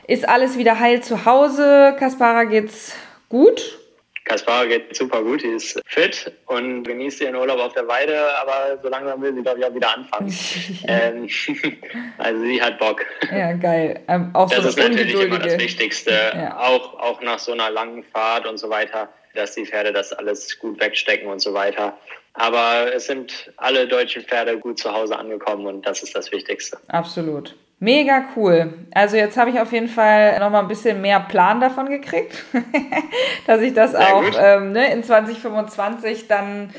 [0.06, 1.96] ist alles wieder heil zu Hause.
[1.98, 2.94] Kaspara geht's
[3.28, 3.78] gut?
[4.24, 8.78] Kaspar geht super gut, die ist fit und genießt ihren Urlaub auf der Weide, aber
[8.82, 10.34] so langsam will sie, glaube ich, auch wieder anfangen.
[10.88, 11.28] ähm,
[12.18, 13.04] also sie hat Bock.
[13.30, 14.00] Ja, geil.
[14.08, 16.58] Ähm, auch das so ist natürlich immer das Wichtigste, ja.
[16.58, 20.58] auch, auch nach so einer langen Fahrt und so weiter, dass die Pferde das alles
[20.58, 21.96] gut wegstecken und so weiter.
[22.34, 26.78] Aber es sind alle deutschen Pferde gut zu Hause angekommen und das ist das Wichtigste.
[26.88, 27.54] Absolut.
[27.80, 28.72] Mega cool.
[28.92, 32.44] Also jetzt habe ich auf jeden Fall noch mal ein bisschen mehr Plan davon gekriegt,
[33.46, 36.72] dass ich das Sehr auch ähm, ne, in 2025 dann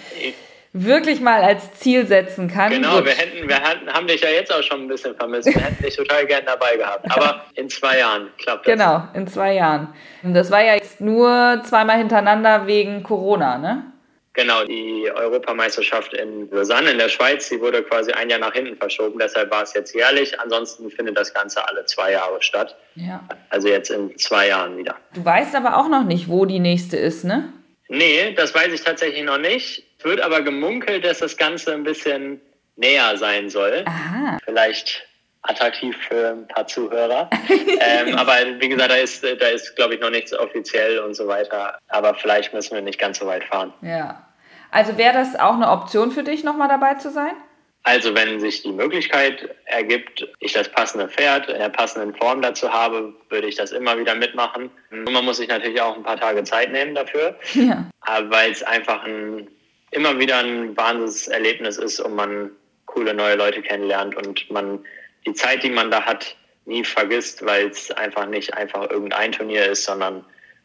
[0.77, 2.69] wirklich mal als Ziel setzen kann.
[2.69, 5.47] Genau, wir hätten, wir hatten, haben dich ja jetzt auch schon ein bisschen vermisst.
[5.47, 7.05] Wir hätten dich total gern dabei gehabt.
[7.15, 8.73] Aber in zwei Jahren klappt das.
[8.73, 9.93] Genau, in zwei Jahren.
[10.21, 13.85] Und das war ja jetzt nur zweimal hintereinander wegen Corona, ne?
[14.33, 18.75] Genau, die Europameisterschaft in Lausanne in der Schweiz, die wurde quasi ein Jahr nach hinten
[18.75, 19.17] verschoben.
[19.17, 20.37] Deshalb war es jetzt jährlich.
[20.41, 22.75] Ansonsten findet das Ganze alle zwei Jahre statt.
[22.95, 23.23] Ja.
[23.49, 24.97] Also jetzt in zwei Jahren wieder.
[25.13, 27.53] Du weißt aber auch noch nicht, wo die nächste ist, ne?
[27.87, 29.84] Nee, das weiß ich tatsächlich noch nicht.
[30.05, 32.39] Wird aber gemunkelt, dass das Ganze ein bisschen
[32.75, 33.83] näher sein soll.
[33.87, 34.37] Aha.
[34.45, 35.03] Vielleicht
[35.41, 37.27] attraktiv für ein paar Zuhörer.
[37.49, 41.27] ähm, aber wie gesagt, da ist, da ist, glaube ich, noch nichts offiziell und so
[41.27, 41.79] weiter.
[41.87, 43.73] Aber vielleicht müssen wir nicht ganz so weit fahren.
[43.81, 44.27] Ja.
[44.69, 47.33] Also wäre das auch eine Option für dich, nochmal dabei zu sein?
[47.81, 52.73] Also wenn sich die Möglichkeit ergibt, ich das passende Pferd in der passenden Form dazu
[52.73, 54.71] habe, würde ich das immer wieder mitmachen.
[54.91, 57.85] Und man muss sich natürlich auch ein paar Tage Zeit nehmen dafür, ja.
[58.29, 59.47] weil es einfach ein,
[59.95, 62.51] immer wieder ein Wahnsinnserlebnis ist und man
[62.85, 64.79] coole neue Leute kennenlernt und man
[65.25, 66.35] die Zeit, die man da hat,
[66.65, 70.17] nie vergisst, weil es einfach nicht einfach irgendein Turnier ist, sondern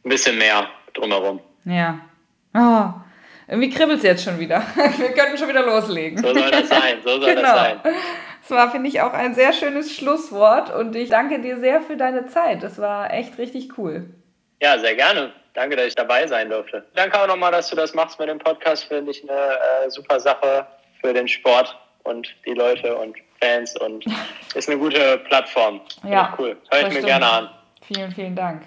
[0.04, 1.40] ein bisschen mehr drumherum.
[1.64, 2.00] Ja.
[2.54, 2.88] Oh,
[3.46, 4.62] irgendwie kribbelt es jetzt schon wieder.
[4.96, 6.18] Wir könnten schon wieder loslegen.
[6.18, 7.42] So soll das sein, so soll genau.
[7.42, 7.80] das sein.
[7.82, 11.96] Das war, finde ich, auch ein sehr schönes Schlusswort und ich danke dir sehr für
[11.96, 12.62] deine Zeit.
[12.62, 14.10] Das war echt richtig cool.
[14.60, 15.32] Ja, sehr gerne.
[15.54, 16.84] Danke, dass ich dabei sein durfte.
[16.94, 18.84] Danke auch nochmal, dass du das machst mit dem Podcast.
[18.84, 20.66] Finde ich eine äh, super Sache
[21.00, 24.04] für den Sport und die Leute und Fans und
[24.54, 25.80] ist eine gute Plattform.
[26.04, 26.56] Ja, cool.
[26.70, 27.50] Hör ich mir gerne an.
[27.82, 28.62] Vielen, vielen Dank.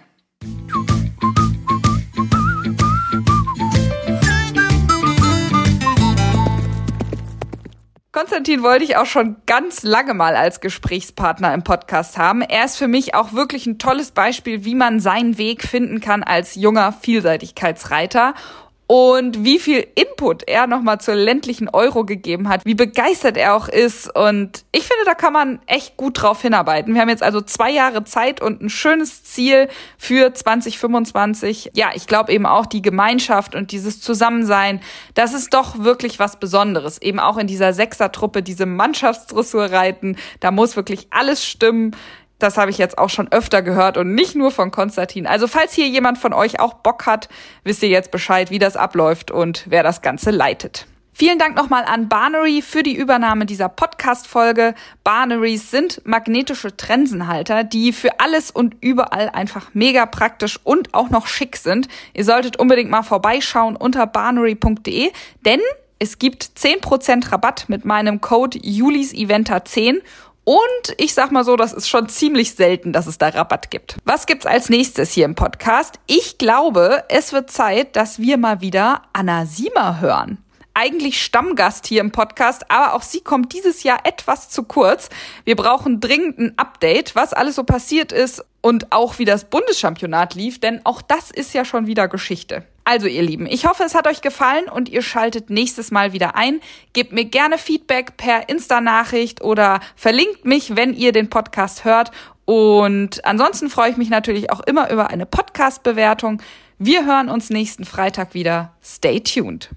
[8.13, 12.43] Konstantin wollte ich auch schon ganz lange mal als Gesprächspartner im Podcast haben.
[12.43, 16.21] Er ist für mich auch wirklich ein tolles Beispiel, wie man seinen Weg finden kann
[16.21, 18.35] als junger Vielseitigkeitsreiter
[18.95, 23.67] und wie viel Input er nochmal zur ländlichen Euro gegeben hat, wie begeistert er auch
[23.67, 24.15] ist.
[24.15, 26.93] Und ich finde, da kann man echt gut drauf hinarbeiten.
[26.93, 29.67] Wir haben jetzt also zwei Jahre Zeit und ein schönes Ziel
[29.97, 31.71] für 2025.
[31.73, 34.79] Ja, ich glaube eben auch die Gemeinschaft und dieses Zusammensein,
[35.15, 37.01] das ist doch wirklich was Besonderes.
[37.01, 41.95] Eben auch in dieser Sechsertruppe, diese Mannschaftsdressur reiten, da muss wirklich alles stimmen.
[42.39, 45.27] Das habe ich jetzt auch schon öfter gehört und nicht nur von Konstantin.
[45.27, 47.29] Also falls hier jemand von euch auch Bock hat,
[47.63, 50.87] wisst ihr jetzt Bescheid, wie das abläuft und wer das Ganze leitet.
[51.15, 54.73] Vielen Dank nochmal an Barnery für die Übernahme dieser Podcast-Folge.
[55.03, 61.27] Barnerys sind magnetische Trensenhalter, die für alles und überall einfach mega praktisch und auch noch
[61.27, 61.87] schick sind.
[62.15, 65.11] Ihr solltet unbedingt mal vorbeischauen unter barnery.de,
[65.45, 65.59] denn
[65.99, 70.01] es gibt 10% Rabatt mit meinem Code JulisEventer10
[70.43, 73.97] und ich sag mal so, das ist schon ziemlich selten, dass es da Rabatt gibt.
[74.05, 75.99] Was gibt's als nächstes hier im Podcast?
[76.07, 82.01] Ich glaube, es wird Zeit, dass wir mal wieder Anna Siemer hören eigentlich Stammgast hier
[82.01, 85.09] im Podcast, aber auch sie kommt dieses Jahr etwas zu kurz.
[85.45, 90.35] Wir brauchen dringend ein Update, was alles so passiert ist und auch wie das Bundeschampionat
[90.35, 92.65] lief, denn auch das ist ja schon wieder Geschichte.
[92.85, 96.35] Also ihr Lieben, ich hoffe, es hat euch gefallen und ihr schaltet nächstes Mal wieder
[96.35, 96.59] ein.
[96.91, 102.11] Gebt mir gerne Feedback per Insta-Nachricht oder verlinkt mich, wenn ihr den Podcast hört.
[102.45, 106.41] Und ansonsten freue ich mich natürlich auch immer über eine Podcast-Bewertung.
[106.77, 108.73] Wir hören uns nächsten Freitag wieder.
[108.83, 109.69] Stay tuned.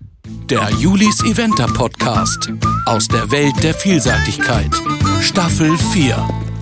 [0.51, 2.51] Der Julis Eventer Podcast.
[2.87, 4.71] aus der Welt der Vielseitigkeit.
[5.21, 6.56] Staffel 4.